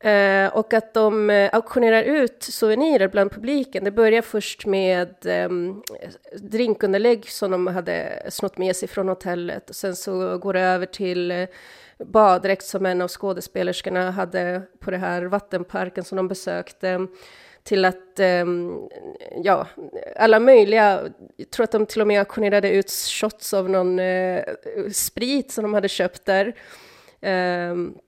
eh, 0.00 0.46
och 0.56 0.72
att 0.72 0.94
de 0.94 1.30
eh, 1.30 1.50
auktionerar 1.52 2.02
ut 2.02 2.42
souvenirer 2.42 3.08
bland 3.08 3.30
publiken. 3.30 3.84
Det 3.84 3.90
börjar 3.90 4.22
först 4.22 4.66
med 4.66 5.26
eh, 5.26 5.48
drinkunderlägg 6.38 7.30
som 7.30 7.50
de 7.50 7.66
hade 7.66 8.22
snott 8.30 8.58
med 8.58 8.76
sig 8.76 8.88
från 8.88 9.08
hotellet 9.08 9.70
och 9.70 9.76
sen 9.76 9.96
så 9.96 10.38
går 10.38 10.52
det 10.52 10.60
över 10.60 10.86
till 10.86 11.30
eh, 11.30 11.48
baddräkt 11.98 12.64
som 12.64 12.86
en 12.86 13.02
av 13.02 13.08
skådespelerskorna 13.08 14.10
hade 14.10 14.62
på 14.80 14.90
den 14.90 15.00
här 15.00 15.22
vattenparken 15.22 16.04
som 16.04 16.16
de 16.16 16.28
besökte 16.28 17.06
till 17.68 17.84
att, 17.84 18.20
ehm, 18.20 18.72
ja, 19.44 19.66
alla 20.16 20.40
möjliga, 20.40 21.00
jag 21.36 21.50
tror 21.50 21.64
att 21.64 21.72
de 21.72 21.86
till 21.86 22.00
och 22.00 22.06
med 22.06 22.18
auktionerade 22.18 22.70
ut 22.70 22.90
shots 22.90 23.54
av 23.54 23.70
någon 23.70 23.98
eh, 23.98 24.44
sprit 24.92 25.52
som 25.52 25.62
de 25.62 25.74
hade 25.74 25.88
köpt 25.88 26.24
där. 26.24 26.54
Um, 27.70 27.98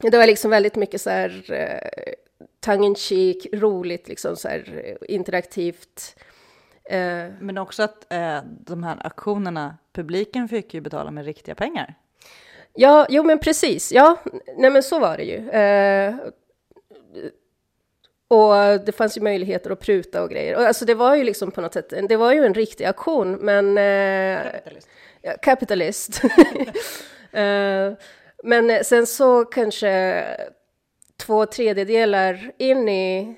det 0.00 0.18
var 0.18 0.26
liksom 0.26 0.50
väldigt 0.50 0.76
mycket 0.76 1.00
så 1.00 1.10
här 1.10 1.44
uh, 1.50 2.12
tongue 2.60 2.86
in 2.86 2.94
cheek, 2.94 3.46
roligt, 3.52 4.08
liksom 4.08 4.36
så 4.36 4.48
här 4.48 4.96
interaktivt. 5.08 6.16
Uh, 6.92 7.32
Men 7.40 7.58
också 7.58 7.82
att 7.82 8.06
uh, 8.12 8.38
de 8.46 8.82
här 8.82 9.06
auktionerna, 9.06 9.76
publiken 9.92 10.48
fick 10.48 10.74
ju 10.74 10.80
betala 10.80 11.10
med 11.10 11.24
riktiga 11.24 11.54
pengar. 11.54 11.94
Ja, 12.74 13.06
jo 13.10 13.22
men 13.22 13.38
precis, 13.38 13.92
ja, 13.92 14.16
nej 14.56 14.70
men 14.70 14.82
så 14.82 14.98
var 14.98 15.16
det 15.16 15.24
ju. 15.24 15.50
Och 18.28 18.80
det 18.84 18.92
fanns 18.96 19.16
ju 19.16 19.20
möjligheter 19.20 19.70
att 19.70 19.80
pruta 19.80 20.22
och 20.22 20.30
grejer. 20.30 20.56
Och 20.56 20.62
alltså 20.62 20.84
det 20.84 20.94
var 20.94 21.16
ju 21.16 21.24
liksom 21.24 21.50
på 21.50 21.60
något 21.60 21.72
sätt, 21.72 21.92
det 22.08 22.16
var 22.16 22.32
ju 22.32 22.44
en 22.44 22.54
riktig 22.54 22.84
aktion, 22.84 23.32
men... 23.32 23.78
Eh, 23.78 24.38
kapitalist. 24.42 24.88
Ja, 25.22 25.32
kapitalist. 25.42 26.22
men 28.42 28.70
eh, 28.70 28.80
sen 28.82 29.06
så 29.06 29.44
kanske 29.44 30.24
två 31.16 31.46
tredjedelar 31.46 32.52
in 32.58 32.88
i, 32.88 33.36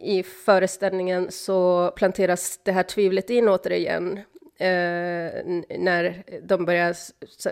i 0.00 0.22
föreställningen 0.22 1.30
så 1.30 1.90
planteras 1.96 2.60
det 2.62 2.72
här 2.72 2.82
tvivlet 2.82 3.30
in 3.30 3.48
återigen. 3.48 4.18
Eh, 4.58 5.44
när 5.78 6.22
de 6.42 6.64
börjar 6.64 6.96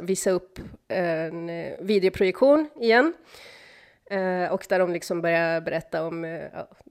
visa 0.02 0.30
upp 0.30 0.58
en 0.88 1.50
eh, 1.50 1.72
videoprojektion 1.80 2.68
igen. 2.80 3.12
Eh, 4.10 4.52
och 4.52 4.66
där 4.68 4.78
de 4.78 4.92
liksom 4.92 5.22
börjar 5.22 5.60
berätta 5.60 6.06
om 6.06 6.24
eh, 6.24 6.40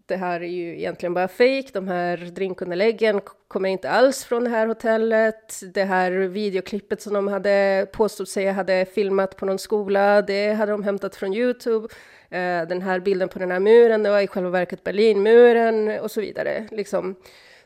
det 0.10 0.18
här 0.18 0.42
är 0.42 0.48
ju 0.48 0.78
egentligen 0.78 1.14
bara 1.14 1.28
fejk, 1.28 1.74
de 1.74 1.88
här 1.88 2.18
drinkunderläggen 2.18 3.22
kommer 3.48 3.70
inte 3.70 3.90
alls 3.90 4.24
från 4.24 4.44
det 4.44 4.50
här 4.50 4.68
hotellet. 4.68 5.62
Det 5.74 5.84
här 5.84 6.12
videoklippet 6.12 7.02
som 7.02 7.14
de 7.14 7.28
hade 7.28 7.88
påstått 7.94 8.30
sig 8.30 8.52
hade 8.52 8.86
filmat 8.86 9.38
på 9.38 9.46
någon 9.46 9.60
skola, 9.60 10.22
det 10.22 10.54
hade 10.54 10.72
de 10.72 10.84
hämtat 10.84 11.16
från 11.16 11.34
Youtube. 11.34 11.88
Eh, 12.30 12.68
den 12.68 12.82
här 12.82 13.00
bilden 13.00 13.30
på 13.30 13.40
den 13.40 13.52
här 13.52 13.60
muren, 13.60 14.04
det 14.04 14.10
var 14.10 14.20
i 14.20 14.28
själva 14.28 14.50
verket 14.50 14.84
Berlinmuren 14.84 16.00
och 16.00 16.12
så 16.12 16.22
vidare. 16.22 16.68
Liksom. 16.72 17.16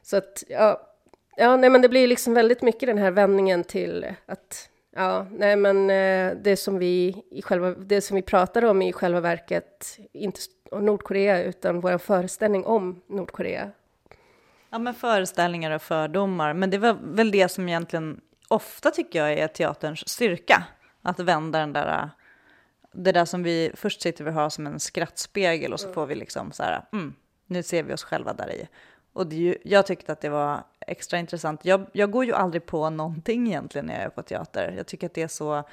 Så 0.02 0.18
att, 0.18 0.44
ja, 0.48 0.82
ja 1.38 1.58
nej, 1.58 1.70
men 1.70 1.82
det 1.82 1.90
blir 1.90 2.08
liksom 2.08 2.34
väldigt 2.34 2.62
mycket 2.62 2.88
den 2.88 2.98
här 2.98 3.12
vändningen 3.12 3.64
till 3.64 4.06
att 4.26 4.70
Ja, 4.96 5.28
nej 5.32 5.56
men 5.56 5.90
eh, 5.90 6.38
det 6.44 6.58
som 6.58 6.80
vi, 6.80 7.24
i 7.32 7.42
själva, 7.42 7.72
det 7.72 8.02
som 8.02 8.16
vi 8.16 8.22
pratar 8.22 8.66
om 8.66 8.82
i 8.82 8.94
själva 8.94 9.20
verket, 9.20 10.00
inte 10.14 10.40
Nordkorea, 10.72 11.44
utan 11.44 11.82
vår 11.82 11.98
föreställning 11.98 12.66
om 12.66 13.02
Nordkorea. 13.08 13.72
Ja, 14.70 14.80
men 14.80 14.94
föreställningar 14.94 15.72
och 15.72 15.82
fördomar. 15.82 16.54
Men 16.54 16.70
det 16.70 16.78
var 16.78 16.98
väl 17.02 17.32
det 17.32 17.50
som 17.50 17.70
egentligen 17.70 18.22
ofta 18.48 18.92
tycker 18.92 19.20
jag 19.20 19.34
är 19.34 19.48
teaterns 19.48 20.10
styrka. 20.10 20.64
Att 21.02 21.20
vända 21.20 21.60
den 21.60 21.74
där, 21.74 22.10
det 22.92 23.12
där 23.12 23.26
som 23.26 23.44
vi 23.44 23.72
först 23.76 24.02
sitter 24.02 24.24
vi 24.24 24.30
och 24.30 24.34
har 24.34 24.50
som 24.50 24.68
en 24.68 24.80
skrattspegel 24.80 25.74
och 25.74 25.80
så 25.80 25.94
får 25.94 26.06
vi 26.06 26.16
liksom 26.16 26.52
så 26.52 26.64
här, 26.64 26.86
mm, 26.94 27.14
nu 27.48 27.64
ser 27.64 27.84
vi 27.84 27.94
oss 27.94 28.04
själva 28.04 28.34
där 28.34 28.52
i. 28.52 28.68
Och 29.14 29.28
det 29.28 29.58
jag 29.64 29.86
tyckte 29.86 30.12
att 30.12 30.22
det 30.22 30.30
var 30.30 30.64
extra 30.88 31.20
intressant. 31.20 31.66
Jag, 31.66 31.86
jag 31.92 32.12
går 32.12 32.26
ju 32.26 32.34
aldrig 32.34 32.66
på 32.66 32.90
någonting 32.90 33.48
egentligen 33.48 33.86
när 33.86 33.94
jag 33.94 34.04
är 34.04 34.10
på 34.10 34.22
teater. 34.22 34.74
Jag 34.78 34.88
tycker 34.88 35.08
att 35.08 35.14
det 35.14 35.22
är 35.22 35.28
så... 35.28 35.64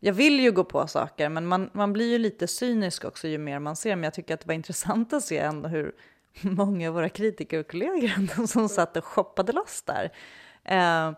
Jag 0.00 0.12
vill 0.12 0.40
ju 0.40 0.52
gå 0.52 0.64
på 0.64 0.86
saker, 0.86 1.28
men 1.28 1.46
man, 1.46 1.70
man 1.72 1.92
blir 1.92 2.10
ju 2.10 2.18
lite 2.18 2.46
cynisk 2.46 3.04
också 3.04 3.28
ju 3.28 3.38
mer 3.38 3.58
man 3.58 3.76
ser. 3.76 3.96
Men 3.96 4.04
jag 4.04 4.14
tycker 4.14 4.34
att 4.34 4.40
det 4.40 4.46
var 4.46 4.54
intressant 4.54 5.12
att 5.12 5.24
se 5.24 5.38
ändå 5.38 5.68
hur 5.68 5.92
många 6.40 6.88
av 6.88 6.94
våra 6.94 7.08
kritiker 7.08 7.60
och 7.60 7.70
kollegor 7.70 8.46
som 8.46 8.68
satt 8.68 8.96
och 8.96 9.04
shoppade 9.04 9.52
loss 9.52 9.82
där. 9.82 10.12
Eh, 10.64 11.12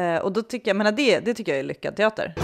eh, 0.00 0.18
och 0.18 0.32
då 0.32 0.42
tycker 0.42 0.70
jag, 0.70 0.76
menar 0.76 0.92
det, 0.92 1.20
det 1.20 1.34
tycker 1.34 1.52
jag 1.52 1.58
är 1.58 1.64
lyckad 1.64 1.96
teater. 1.96 2.34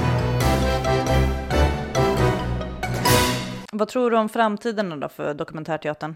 Vad 3.73 3.89
tror 3.89 4.11
du 4.11 4.17
om 4.17 4.29
framtiden 4.29 5.01
då 5.01 5.09
för 5.09 5.35
dokumentärteatern? 5.35 6.15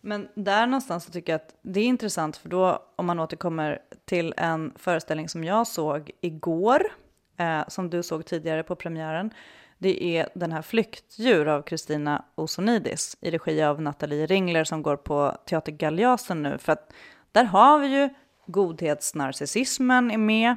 Men 0.00 0.28
där 0.34 0.66
någonstans 0.66 1.04
så 1.04 1.10
tycker 1.10 1.32
jag 1.32 1.40
att 1.40 1.54
det 1.62 1.80
är 1.80 1.84
intressant 1.84 2.36
för 2.36 2.48
då 2.48 2.82
om 2.96 3.06
man 3.06 3.20
återkommer 3.20 3.82
till 4.04 4.34
en 4.36 4.72
föreställning 4.76 5.28
som 5.28 5.44
jag 5.44 5.66
såg 5.66 6.10
igår, 6.20 6.92
eh, 7.36 7.68
som 7.68 7.90
du 7.90 8.02
såg 8.02 8.26
tidigare 8.26 8.62
på 8.62 8.76
premiären. 8.76 9.30
Det 9.78 10.04
är 10.04 10.28
den 10.34 10.52
här 10.52 10.62
Flyktdjur 10.62 11.48
av 11.48 11.62
Kristina 11.62 12.24
Osonidis 12.34 13.16
i 13.20 13.30
regi 13.30 13.62
av 13.62 13.82
Nathalie 13.82 14.26
Ringler 14.26 14.64
som 14.64 14.82
går 14.82 14.96
på 14.96 15.36
Teater 15.46 15.72
Galeasen 15.72 16.42
nu. 16.42 16.58
För 16.58 16.72
att 16.72 16.92
där 17.32 17.44
har 17.44 17.78
vi 17.78 17.86
ju 17.86 18.08
godhetsnarcissismen 18.46 20.10
är 20.10 20.18
med, 20.18 20.56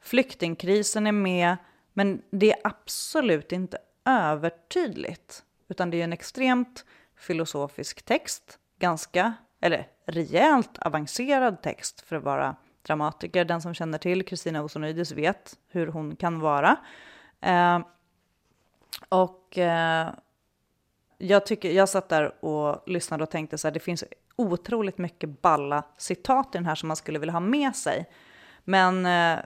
Flyktingkrisen 0.00 1.06
är 1.06 1.12
med, 1.12 1.56
men 1.92 2.22
det 2.30 2.52
är 2.52 2.58
absolut 2.64 3.52
inte 3.52 3.78
övertydligt, 4.04 5.44
utan 5.68 5.90
det 5.90 6.00
är 6.00 6.04
en 6.04 6.12
extremt 6.12 6.84
filosofisk 7.16 8.02
text, 8.02 8.58
ganska, 8.78 9.34
eller 9.60 9.86
rejält 10.06 10.78
avancerad 10.78 11.62
text 11.62 12.00
för 12.00 12.16
att 12.16 12.22
vara 12.22 12.56
dramatiker. 12.82 13.44
Den 13.44 13.62
som 13.62 13.74
känner 13.74 13.98
till 13.98 14.24
Kristina 14.24 14.62
Osonidis 14.62 15.12
vet 15.12 15.58
hur 15.68 15.86
hon 15.86 16.16
kan 16.16 16.40
vara. 16.40 16.76
Eh, 17.40 17.80
och 19.08 19.58
eh, 19.58 20.08
jag, 21.18 21.46
tycker, 21.46 21.70
jag 21.70 21.88
satt 21.88 22.08
där 22.08 22.44
och 22.44 22.88
lyssnade 22.88 23.22
och 23.22 23.30
tänkte 23.30 23.58
så 23.58 23.68
här, 23.68 23.72
det 23.72 23.80
finns 23.80 24.04
otroligt 24.36 24.98
mycket 24.98 25.42
balla 25.42 25.82
citat 25.96 26.54
i 26.54 26.58
den 26.58 26.66
här 26.66 26.74
som 26.74 26.86
man 26.86 26.96
skulle 26.96 27.18
vilja 27.18 27.32
ha 27.32 27.40
med 27.40 27.76
sig. 27.76 28.08
Men 28.64 29.06
eh, 29.06 29.44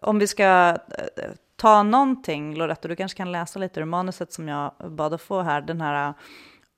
om 0.00 0.18
vi 0.18 0.26
ska 0.26 0.76
eh, 0.98 1.30
ta 1.56 1.82
någonting, 1.82 2.54
Loretto, 2.56 2.88
du 2.88 2.96
kanske 2.96 3.16
kan 3.16 3.32
läsa 3.32 3.58
lite 3.58 3.80
ur 3.80 3.84
manuset 3.84 4.32
som 4.32 4.48
jag 4.48 4.72
bad 4.88 5.14
att 5.14 5.22
få 5.22 5.40
här, 5.40 5.60
den 5.60 5.80
här 5.80 6.08
eh, 6.08 6.14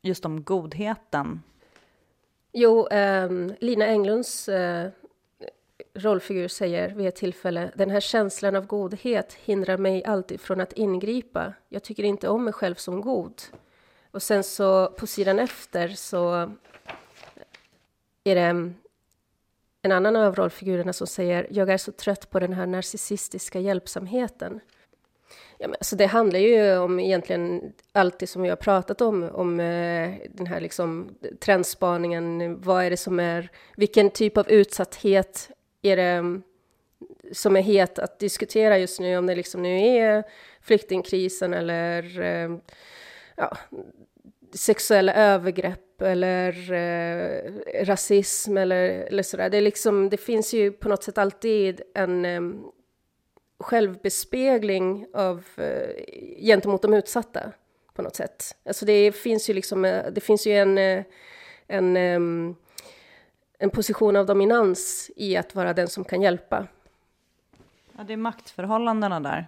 just 0.02 0.24
om 0.24 0.44
godheten. 0.44 1.42
Jo, 2.52 2.86
eh, 2.86 3.30
Lina 3.60 3.86
Englunds 3.86 4.48
eh, 4.48 4.90
rollfigur 5.94 6.48
säger 6.48 6.94
vid 6.94 7.06
ett 7.06 7.16
tillfälle 7.16 7.70
den 7.74 7.90
här 7.90 8.00
känslan 8.00 8.56
av 8.56 8.66
godhet 8.66 9.34
hindrar 9.34 9.76
mig 9.76 10.04
alltid 10.04 10.40
från 10.40 10.60
att 10.60 10.72
ingripa. 10.72 11.52
Jag 11.68 11.82
tycker 11.82 12.02
inte 12.02 12.28
om 12.28 12.44
mig 12.44 12.52
själv 12.52 12.74
som 12.74 13.00
god. 13.00 13.42
Och 14.10 14.22
sen 14.22 14.44
så 14.44 14.86
på 14.86 15.06
sidan 15.06 15.38
efter 15.38 15.88
så 15.88 16.34
är 18.24 18.34
det 18.34 18.40
ehm, 18.40 18.74
en 19.86 19.92
annan 19.92 20.16
av 20.16 20.34
rollfigurerna 20.34 20.92
som 20.92 21.06
säger 21.06 21.46
jag 21.50 21.70
är 21.70 21.76
så 21.76 21.92
trött 21.92 22.30
på 22.30 22.40
den 22.40 22.52
här 22.52 22.66
narcissistiska 22.66 23.60
hjälpsamheten. 23.60 24.60
Ja, 25.58 25.68
men, 25.68 25.76
alltså 25.80 25.96
det 25.96 26.06
handlar 26.06 26.38
ju 26.38 26.78
om 26.78 27.00
egentligen 27.00 27.72
allt 27.92 28.18
det 28.18 28.26
som 28.26 28.42
vi 28.42 28.48
har 28.48 28.56
pratat 28.56 29.00
om, 29.00 29.22
om 29.22 29.60
eh, 29.60 30.14
den 30.30 30.46
här 30.46 30.60
liksom 30.60 31.16
trendspaningen. 31.40 32.60
Vad 32.60 32.84
är 32.84 32.90
det 32.90 32.96
som 32.96 33.20
är, 33.20 33.50
vilken 33.76 34.10
typ 34.10 34.36
av 34.36 34.50
utsatthet 34.50 35.50
är 35.82 35.96
det 35.96 36.02
mm, 36.02 36.42
som 37.32 37.56
är 37.56 37.62
het 37.62 37.98
att 37.98 38.18
diskutera 38.18 38.78
just 38.78 39.00
nu, 39.00 39.18
om 39.18 39.26
det 39.26 39.34
liksom 39.34 39.62
nu 39.62 39.80
är 39.80 40.24
flyktingkrisen 40.60 41.54
eller 41.54 42.20
eh, 42.20 42.58
ja, 43.36 43.56
sexuella 44.56 45.14
övergrepp 45.14 46.02
eller 46.02 46.72
eh, 46.72 47.52
rasism 47.84 48.56
eller, 48.56 48.88
eller 48.88 49.22
sådär. 49.22 49.50
Det, 49.50 49.56
är 49.56 49.62
liksom, 49.62 50.08
det 50.08 50.16
finns 50.16 50.54
ju 50.54 50.72
på 50.72 50.88
något 50.88 51.02
sätt 51.02 51.18
alltid 51.18 51.80
en 51.94 52.24
eh, 52.24 52.40
självbespegling 53.58 55.06
av, 55.14 55.44
eh, 55.56 56.04
gentemot 56.40 56.82
de 56.82 56.94
utsatta 56.94 57.52
på 57.94 58.02
något 58.02 58.16
sätt. 58.16 58.56
Alltså 58.66 58.84
det 58.84 59.12
finns 59.12 59.50
ju 59.50 59.54
liksom, 59.54 59.84
eh, 59.84 60.10
det 60.12 60.20
finns 60.20 60.46
ju 60.46 60.52
en, 60.52 60.78
eh, 60.78 61.04
en, 61.66 61.96
eh, 61.96 62.20
en, 63.58 63.70
position 63.70 64.16
av 64.16 64.26
dominans 64.26 65.10
i 65.16 65.36
att 65.36 65.54
vara 65.54 65.72
den 65.72 65.88
som 65.88 66.04
kan 66.04 66.22
hjälpa. 66.22 66.66
Ja, 67.96 68.04
det 68.04 68.12
är 68.12 68.16
maktförhållandena 68.16 69.20
där. 69.20 69.46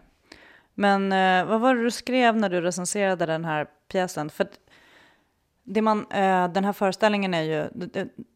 Men 0.75 1.13
eh, 1.13 1.51
vad 1.51 1.61
var 1.61 1.75
det 1.75 1.83
du 1.83 1.91
skrev 1.91 2.37
när 2.37 2.49
du 2.49 2.61
recenserade 2.61 3.27
den 3.27 3.45
här 3.45 3.67
pjäsen? 3.89 4.31
För 4.31 4.49
det 5.69 5.83
man, 5.83 6.07
eh, 6.11 6.49
den 6.49 6.65
här 6.65 6.73
föreställningen 6.73 7.35
är 7.35 7.43
ju, 7.43 7.69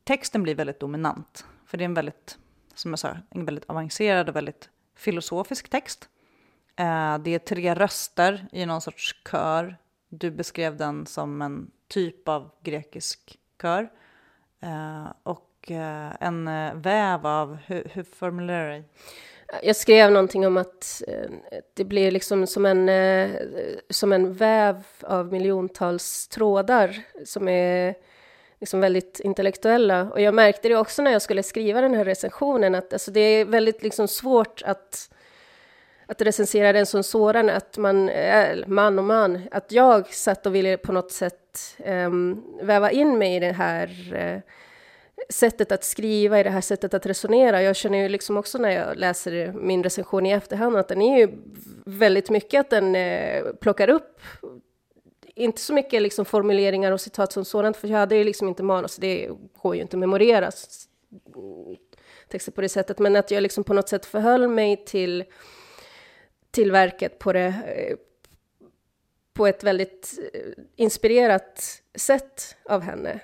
texten 0.05 0.43
blir 0.43 0.55
väldigt 0.55 0.81
dominant. 0.81 1.45
För 1.67 1.79
det 1.79 1.85
är 1.85 1.87
en 1.87 1.95
väldigt, 1.95 2.39
som 2.75 2.91
jag 2.91 2.99
sa, 2.99 3.17
en 3.31 3.45
väldigt 3.45 3.65
avancerad 3.71 4.29
och 4.29 4.37
väldigt 4.37 4.69
filosofisk 4.97 5.69
text. 5.69 6.09
Eh, 6.77 7.19
det 7.19 7.35
är 7.35 7.39
tre 7.39 7.75
röster 7.75 8.47
i 8.53 8.67
någon 8.67 8.81
sorts 8.81 9.15
kör. 9.31 9.77
Du 10.09 10.31
beskrev 10.31 10.77
den 10.77 11.07
som 11.07 11.43
en 11.43 11.71
typ 11.89 12.29
av 12.29 12.51
grekisk 12.63 13.39
kör. 13.63 13.91
Eh, 14.61 15.07
och 15.23 15.71
eh, 15.71 16.13
en 16.21 16.49
eh, 16.49 16.75
väv 16.75 17.27
av, 17.27 17.59
hur, 17.67 17.89
hur 17.93 18.03
formulerar 18.03 18.65
du 18.65 18.71
dig? 18.71 18.85
Jag 19.63 19.77
skrev 19.77 20.11
någonting 20.11 20.47
om 20.47 20.57
att 20.57 21.03
eh, 21.09 21.31
det 21.75 21.85
blir 21.85 22.11
liksom 22.11 22.47
som 22.47 22.67
en, 22.67 22.89
eh, 22.89 23.31
som 23.91 24.13
en 24.13 24.35
väv 24.35 24.85
av 25.01 25.33
miljontals 25.33 26.29
trådar 26.29 27.03
som 27.25 27.49
är 27.49 27.95
liksom 28.61 28.81
väldigt 28.81 29.21
intellektuella. 29.21 30.03
Och 30.03 30.21
jag 30.21 30.35
märkte 30.35 30.69
det 30.69 30.77
också 30.77 31.03
när 31.03 31.13
jag 31.13 31.23
skulle 31.23 31.43
skriva 31.43 31.81
den 31.81 31.95
här 31.95 32.05
recensionen, 32.05 32.75
att 32.75 32.93
alltså 32.93 33.11
det 33.11 33.21
är 33.21 33.45
väldigt 33.45 33.83
liksom 33.83 34.09
svårt 34.09 34.63
att, 34.65 35.11
att 36.07 36.23
recensera 36.23 36.73
den 36.73 36.87
som 36.87 37.03
sådan, 37.03 37.51
att 37.51 37.79
man, 37.79 38.09
eh, 38.09 38.67
man 38.67 38.99
och 38.99 39.05
man, 39.05 39.43
att 39.51 39.73
jag 39.73 40.15
satt 40.15 40.47
och 40.47 40.55
ville 40.55 40.77
på 40.77 40.93
något 40.93 41.13
sätt 41.13 41.77
um, 41.87 42.45
väva 42.63 42.91
in 42.91 43.19
mig 43.19 43.37
i 43.37 43.41
det 43.41 43.53
här 43.53 43.89
uh, 44.15 44.41
sättet 45.29 45.73
att 45.73 45.85
skriva, 45.85 46.41
i 46.41 46.43
det 46.43 46.51
här 46.51 46.61
sättet 46.61 46.95
att 46.95 47.07
resonera. 47.07 47.63
Jag 47.63 47.77
känner 47.77 47.99
ju 47.99 48.09
liksom 48.09 48.37
också 48.37 48.59
när 48.59 48.71
jag 48.71 48.97
läser 48.97 49.53
min 49.53 49.83
recension 49.83 50.27
i 50.27 50.31
efterhand 50.31 50.77
att 50.77 50.89
den 50.89 51.03
är 51.03 51.19
ju 51.19 51.29
väldigt 51.87 52.31
mycket 52.31 52.61
att 52.61 52.71
den 52.71 52.97
eh, 52.97 53.45
plockar 53.61 53.89
upp 53.89 54.21
inte 55.35 55.61
så 55.61 55.75
mycket 55.75 56.03
liksom 56.03 56.25
formuleringar 56.25 56.93
och 56.93 57.01
citat 57.01 57.33
som 57.33 57.45
sådant, 57.45 57.77
för 57.77 57.89
jag 57.89 57.99
hade 57.99 58.17
ju 58.17 58.25
liksom 58.25 58.49
inte 58.49 58.63
manus, 58.63 58.97
det 58.97 59.31
går 59.63 59.75
ju 59.75 59.83
inte 59.83 59.97
att 59.97 60.01
memorera 60.01 60.51
texter 62.29 62.53
på 62.53 62.61
det 62.61 62.69
sättet, 62.69 62.99
men 62.99 63.17
att 63.17 63.31
jag 63.31 63.43
liksom 63.43 63.65
på 63.65 63.75
något 63.75 63.89
sätt 63.89 64.07
förhöll 64.07 64.49
mig 64.49 64.85
till, 64.85 65.25
till 66.51 66.73
verket 66.73 67.19
på 67.19 67.33
det 67.33 67.47
eh, 67.47 67.97
på 69.33 69.47
ett 69.47 69.65
väldigt 69.65 70.19
eh, 70.35 70.65
inspirerat 70.77 71.83
sätt 71.95 72.57
av 72.65 72.81
henne. 72.81 73.21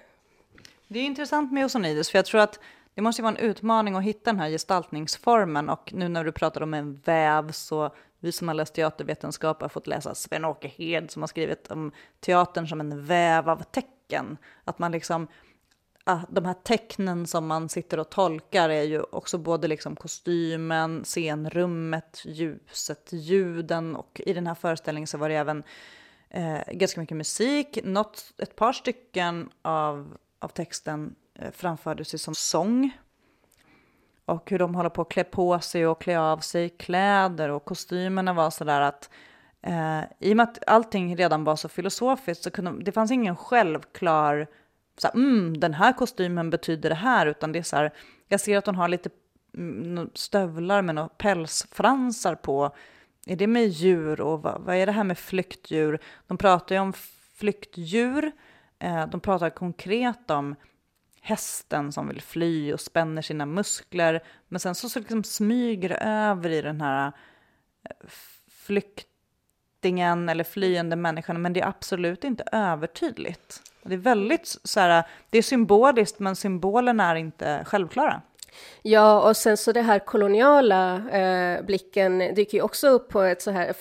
Det 0.89 0.99
är 0.99 1.05
intressant 1.05 1.53
med 1.53 1.64
Osonides, 1.64 2.11
för 2.11 2.18
jag 2.18 2.26
tror 2.26 2.41
att 2.41 2.61
det 2.95 3.03
måste 3.03 3.22
vara 3.22 3.36
en 3.36 3.51
utmaning 3.51 3.95
att 3.95 4.03
hitta 4.03 4.32
den 4.32 4.41
här 4.41 4.51
gestaltningsformen 4.51 5.68
och 5.68 5.93
nu 5.93 6.09
när 6.09 6.24
du 6.24 6.32
pratar 6.32 6.62
om 6.62 6.74
en 6.74 6.95
väv 6.95 7.53
så 7.53 7.95
vi 8.20 8.32
som 8.32 8.49
har 8.49 8.55
läst 8.55 8.74
teatervetenskap 8.74 9.62
har 9.62 9.68
fått 9.68 9.86
läsa 9.86 10.14
Sven-Åke 10.14 10.68
Hed 10.68 11.11
som 11.11 11.22
har 11.22 11.26
skrivit 11.26 11.70
om 11.70 11.93
teatern 12.20 12.68
som 12.68 12.80
en 12.80 13.05
väv 13.05 13.49
av 13.49 13.62
tecken. 13.62 14.36
Att 14.64 14.78
man 14.78 14.93
liksom, 14.93 15.28
ah, 16.05 16.20
de 16.28 16.45
här 16.45 16.55
tecknen 16.55 17.26
som 17.26 17.47
man 17.47 17.68
sitter 17.68 17.99
och 17.99 18.11
tolkar 18.11 18.68
är 18.68 18.82
ju 18.82 19.03
också 19.03 19.39
både 19.39 19.68
liksom 19.68 19.97
kostymen, 19.97 21.05
scenrummet, 21.05 22.22
ljuset, 22.24 23.09
ljuden 23.12 23.97
och 23.97 24.20
i 24.26 24.32
den 24.32 24.47
här 24.47 24.55
föreställningen 24.55 25.07
så 25.07 25.18
var 25.18 25.28
det 25.28 25.34
även 25.34 25.62
eh, 26.30 26.61
ganska 26.72 27.01
mycket 27.01 27.16
musik. 27.16 27.78
Något, 27.84 28.32
ett 28.39 28.57
par 28.57 28.72
stycken 28.72 29.51
av, 29.62 30.16
av 30.39 30.49
texten 30.49 31.14
eh, 31.34 31.51
framfördes 31.51 32.14
ju 32.14 32.18
som 32.18 32.34
sång 32.34 32.91
och 34.24 34.51
hur 34.51 34.59
de 34.59 34.74
håller 34.74 34.91
på 34.91 35.03
att 35.03 35.09
klä 35.09 35.24
på 35.24 35.61
sig 35.61 35.86
och 35.86 36.01
klä 36.01 36.20
av 36.20 36.39
sig 36.39 36.68
kläder 36.68 37.49
och 37.49 37.64
kostymerna 37.64 38.32
var 38.32 38.51
sådär 38.51 38.80
att 38.80 39.11
eh, 39.62 40.01
i 40.18 40.32
och 40.32 40.36
med 40.36 40.45
att 40.45 40.68
allting 40.68 41.16
redan 41.16 41.45
var 41.45 41.57
så 41.57 41.68
filosofiskt 41.68 42.45
så 42.45 42.51
kunde 42.51 42.84
det 42.84 42.93
fanns 42.93 43.11
ingen 43.11 43.36
självklar 43.36 44.47
så 45.01 45.07
här, 45.07 45.14
mm, 45.14 45.61
den 45.61 45.74
här 45.74 45.93
kostymen 45.93 46.51
betyder 46.51 46.89
det 46.89 46.95
här 46.95 47.26
utan 47.26 47.53
det 47.53 47.59
är 47.59 47.62
så 47.62 47.76
här, 47.76 47.93
jag 48.28 48.41
ser 48.41 48.59
att 48.59 48.66
hon 48.66 48.74
har 48.74 48.89
lite 48.89 49.11
mm, 49.55 50.11
stövlar 50.14 50.82
med 50.82 50.95
några 50.95 51.09
pälsfransar 51.09 52.34
på. 52.34 52.76
Är 53.26 53.36
det 53.36 53.47
med 53.47 53.68
djur 53.68 54.20
och 54.20 54.43
vad, 54.43 54.61
vad 54.61 54.76
är 54.76 54.86
det 54.86 54.93
här 54.93 55.05
med 55.05 55.18
flyktdjur? 55.18 55.99
De 56.26 56.39
pratar 56.39 56.74
ju 56.74 56.80
om 56.80 56.93
flyktdjur. 57.34 58.32
Eh, 58.79 59.07
de 59.07 59.20
pratar 59.20 59.51
konkret 59.51 60.31
om 60.31 60.57
hästen 61.20 61.93
som 61.93 62.09
vill 62.09 62.22
fly 62.22 62.72
och 62.72 62.81
spänner 62.81 63.22
sina 63.22 63.47
muskler. 63.47 64.22
Men 64.49 64.61
sen 64.61 64.74
så, 64.74 64.89
så 64.89 64.99
liksom 64.99 65.24
smyger 65.24 65.89
det 65.89 65.97
över 65.97 66.51
i 66.51 66.62
den 66.62 66.81
här 66.81 67.12
eh, 67.85 68.09
flyktingen 68.49 70.29
eller 70.29 70.45
flyende 70.45 70.97
människan, 70.97 71.43
men 71.43 71.53
det 71.53 71.61
är 71.61 71.68
absolut 71.68 72.24
inte 72.24 72.45
övertydligt. 72.53 73.62
Det 73.83 73.95
är 73.95 73.99
väldigt 73.99 74.59
så 74.64 74.81
här, 74.81 75.05
det 75.31 75.39
är 75.39 75.43
symboliskt, 75.43 76.18
men 76.18 76.37
symbolerna 76.37 77.11
är 77.11 77.14
inte 77.14 77.64
självklara. 77.66 78.22
Ja, 78.82 79.28
och 79.28 79.36
sen 79.36 79.56
så 79.56 79.72
det 79.72 79.82
här 79.82 79.98
koloniala 79.98 81.02
eh, 81.12 81.64
blicken 81.64 82.18
dyker 82.18 82.59
ju 82.59 82.62
också 82.62 82.88
upp 82.88 83.09
på 83.09 83.22
ett 83.22 83.42
så 83.42 83.50
här, 83.50 83.74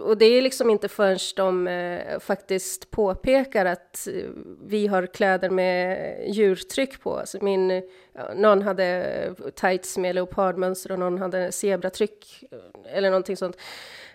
och 0.00 0.18
det 0.18 0.24
är 0.24 0.42
liksom 0.42 0.70
inte 0.70 0.88
förrän 0.88 1.18
de 1.36 1.68
eh, 1.68 2.18
faktiskt 2.18 2.90
påpekar 2.90 3.66
att 3.66 4.08
eh, 4.08 4.30
vi 4.66 4.86
har 4.86 5.06
kläder 5.06 5.50
med 5.50 5.92
eh, 5.92 6.30
djurtryck 6.30 7.02
på. 7.02 7.16
Alltså 7.16 7.38
min, 7.44 7.82
någon 8.34 8.62
hade 8.62 9.34
tights 9.54 9.98
med 9.98 10.14
leopardmönster 10.14 10.92
och 10.92 10.98
någon 10.98 11.18
hade 11.18 11.52
zebratryck 11.52 12.44
eh, 12.50 12.96
eller 12.96 13.10
någonting 13.10 13.36
sånt. 13.36 13.56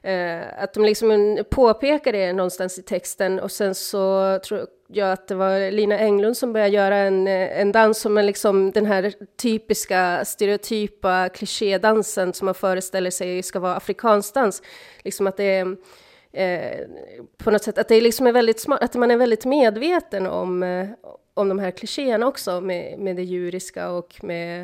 Eh, 0.02 0.64
att 0.64 0.74
de 0.74 0.86
liksom 0.86 1.38
påpekar 1.50 2.12
det 2.12 2.34
någonstans 2.34 2.80
i 2.80 2.82
texten 2.82 3.40
och 3.40 3.52
sen 3.52 3.76
så 3.76 4.40
tror 4.44 4.68
jag 4.88 5.12
att 5.12 5.28
det 5.28 5.36
var 5.36 5.72
Lina 5.72 6.00
Englund 6.00 6.38
som 6.38 6.54
började 6.54 6.76
göra 6.76 6.96
en, 6.96 7.28
eh, 7.28 7.60
en 7.60 7.72
dans 7.72 8.00
som 8.00 8.18
är 8.18 8.24
liksom 8.24 8.72
den 8.72 8.86
här 8.86 9.14
typiska 9.38 10.26
stereotypa 10.26 11.30
klichédansen 11.30 12.34
som 12.34 12.46
man 12.46 12.56
föreställer 12.56 13.12
sig 13.12 13.44
ska 13.44 13.60
vara 13.60 13.76
afrikansk 13.76 14.34
dans. 14.34 14.62
Liksom 15.04 15.28
att 15.28 15.38
det 15.38 15.44
är 15.44 15.78
eh, 16.32 16.88
på 17.38 17.52
något 17.52 17.64
sätt 17.64 17.78
att 17.78 17.88
det 17.88 18.02
liksom 18.02 18.28
är 18.28 18.32
väldigt 18.32 18.60
smart, 18.60 18.84
att 18.84 18.96
man 18.96 19.12
är 19.12 19.18
väldigt 19.18 19.46
medveten 19.46 20.28
om, 20.28 20.64
eh, 20.64 20.88
om 21.34 21.50
de 21.50 21.60
här 21.60 21.72
klichéerna 21.72 22.28
också 22.28 22.62
med, 22.62 23.00
med 23.00 23.16
det 23.16 23.24
djuriska 23.24 23.90
och 23.90 24.20
med 24.24 24.62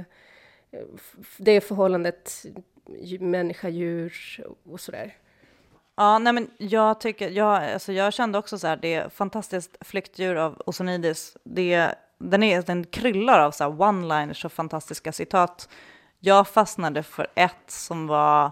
eh, 0.71 0.81
det 1.37 1.61
förhållandet 1.61 2.45
människa-djur 3.19 4.13
och 4.63 4.79
sådär. 4.79 5.15
Ja, 5.95 6.19
nej 6.19 6.33
men 6.33 6.49
jag 6.57 6.99
tycker, 6.99 7.29
jag, 7.29 7.73
alltså 7.73 7.93
jag 7.93 8.13
kände 8.13 8.37
också 8.37 8.59
så 8.59 8.67
här, 8.67 8.77
det 8.77 8.93
är 8.93 9.09
fantastiskt 9.09 9.77
flyktdjur 9.81 10.35
av 10.35 10.61
Osonidis. 10.65 11.37
Det, 11.43 11.95
den, 12.17 12.43
är, 12.43 12.61
den 12.61 12.85
kryllar 12.85 13.39
av 13.39 13.51
så 13.51 13.63
one-liners 13.63 14.45
och 14.45 14.51
fantastiska 14.51 15.11
citat. 15.11 15.69
Jag 16.19 16.47
fastnade 16.47 17.03
för 17.03 17.27
ett 17.35 17.63
som 17.67 18.07
var 18.07 18.51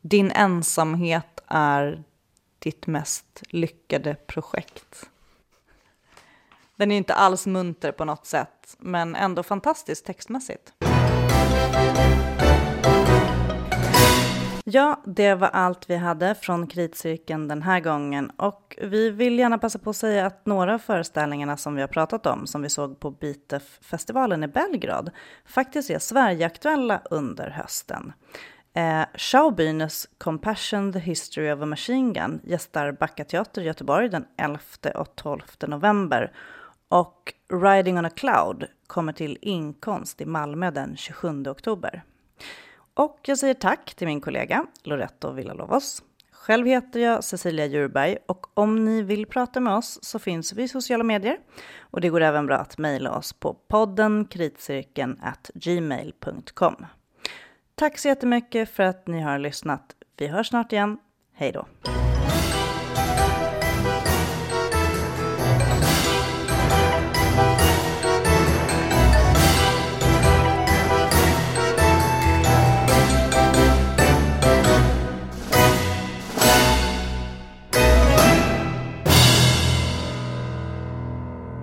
din 0.00 0.30
ensamhet 0.30 1.42
är 1.46 2.02
ditt 2.58 2.86
mest 2.86 3.42
lyckade 3.48 4.14
projekt. 4.14 5.10
Den 6.78 6.90
är 6.90 6.96
inte 6.96 7.14
alls 7.14 7.46
munter 7.46 7.92
på 7.92 8.04
något 8.04 8.26
sätt, 8.26 8.76
men 8.78 9.14
ändå 9.14 9.42
fantastisk 9.42 10.04
textmässigt. 10.04 10.72
Ja, 14.64 15.02
det 15.06 15.34
var 15.34 15.48
allt 15.48 15.90
vi 15.90 15.96
hade 15.96 16.34
från 16.34 16.66
kritcirkeln 16.66 17.48
den 17.48 17.62
här 17.62 17.80
gången 17.80 18.30
och 18.30 18.78
vi 18.82 19.10
vill 19.10 19.38
gärna 19.38 19.58
passa 19.58 19.78
på 19.78 19.90
att 19.90 19.96
säga 19.96 20.26
att 20.26 20.46
några 20.46 20.74
av 20.74 20.78
föreställningarna 20.78 21.56
som 21.56 21.74
vi 21.74 21.80
har 21.80 21.88
pratat 21.88 22.26
om, 22.26 22.46
som 22.46 22.62
vi 22.62 22.68
såg 22.68 23.00
på 23.00 23.10
Bitef-festivalen 23.10 24.44
i 24.44 24.48
Belgrad, 24.48 25.10
faktiskt 25.46 25.90
är 25.90 25.98
Sverigeaktuella 25.98 27.02
under 27.10 27.50
hösten. 27.50 28.12
Eh, 28.74 29.04
Schaubühnes 29.14 30.06
Compassion, 30.18 30.92
the 30.92 30.98
History 30.98 31.52
of 31.52 31.62
a 31.62 31.66
Machine 31.66 32.12
Gun 32.12 32.40
gästar 32.44 32.92
Backa 32.92 33.24
Teater 33.24 33.62
i 33.62 33.64
Göteborg 33.64 34.08
den 34.08 34.24
11 34.36 34.58
och 34.94 35.16
12 35.16 35.42
november 35.66 36.32
och 36.88 37.34
Riding 37.52 37.98
on 37.98 38.04
a 38.04 38.10
Cloud 38.10 38.66
kommer 38.86 39.12
till 39.12 39.38
inkomst 39.42 40.20
i 40.20 40.26
Malmö 40.26 40.70
den 40.70 40.96
27 40.96 41.46
oktober. 41.46 42.02
Och 42.94 43.20
jag 43.22 43.38
säger 43.38 43.54
tack 43.54 43.94
till 43.94 44.06
min 44.06 44.20
kollega 44.20 44.66
Loretto 44.84 45.32
Villalovos. 45.32 46.02
Själv 46.32 46.66
heter 46.66 47.00
jag 47.00 47.24
Cecilia 47.24 47.66
Djurberg 47.66 48.18
och 48.26 48.46
om 48.54 48.84
ni 48.84 49.02
vill 49.02 49.26
prata 49.26 49.60
med 49.60 49.74
oss 49.74 49.98
så 50.02 50.18
finns 50.18 50.52
vi 50.52 50.62
i 50.62 50.68
sociala 50.68 51.04
medier. 51.04 51.38
Och 51.80 52.00
det 52.00 52.08
går 52.08 52.20
även 52.20 52.46
bra 52.46 52.56
att 52.56 52.78
mejla 52.78 53.12
oss 53.12 53.32
på 53.32 53.54
podden 53.54 54.24
kritcirkeln 54.24 55.20
gmail.com. 55.54 56.86
Tack 57.74 57.98
så 57.98 58.08
jättemycket 58.08 58.68
för 58.68 58.82
att 58.82 59.06
ni 59.06 59.20
har 59.20 59.38
lyssnat. 59.38 59.94
Vi 60.16 60.26
hörs 60.26 60.48
snart 60.48 60.72
igen. 60.72 60.98
Hej 61.32 61.52
då! 61.52 61.66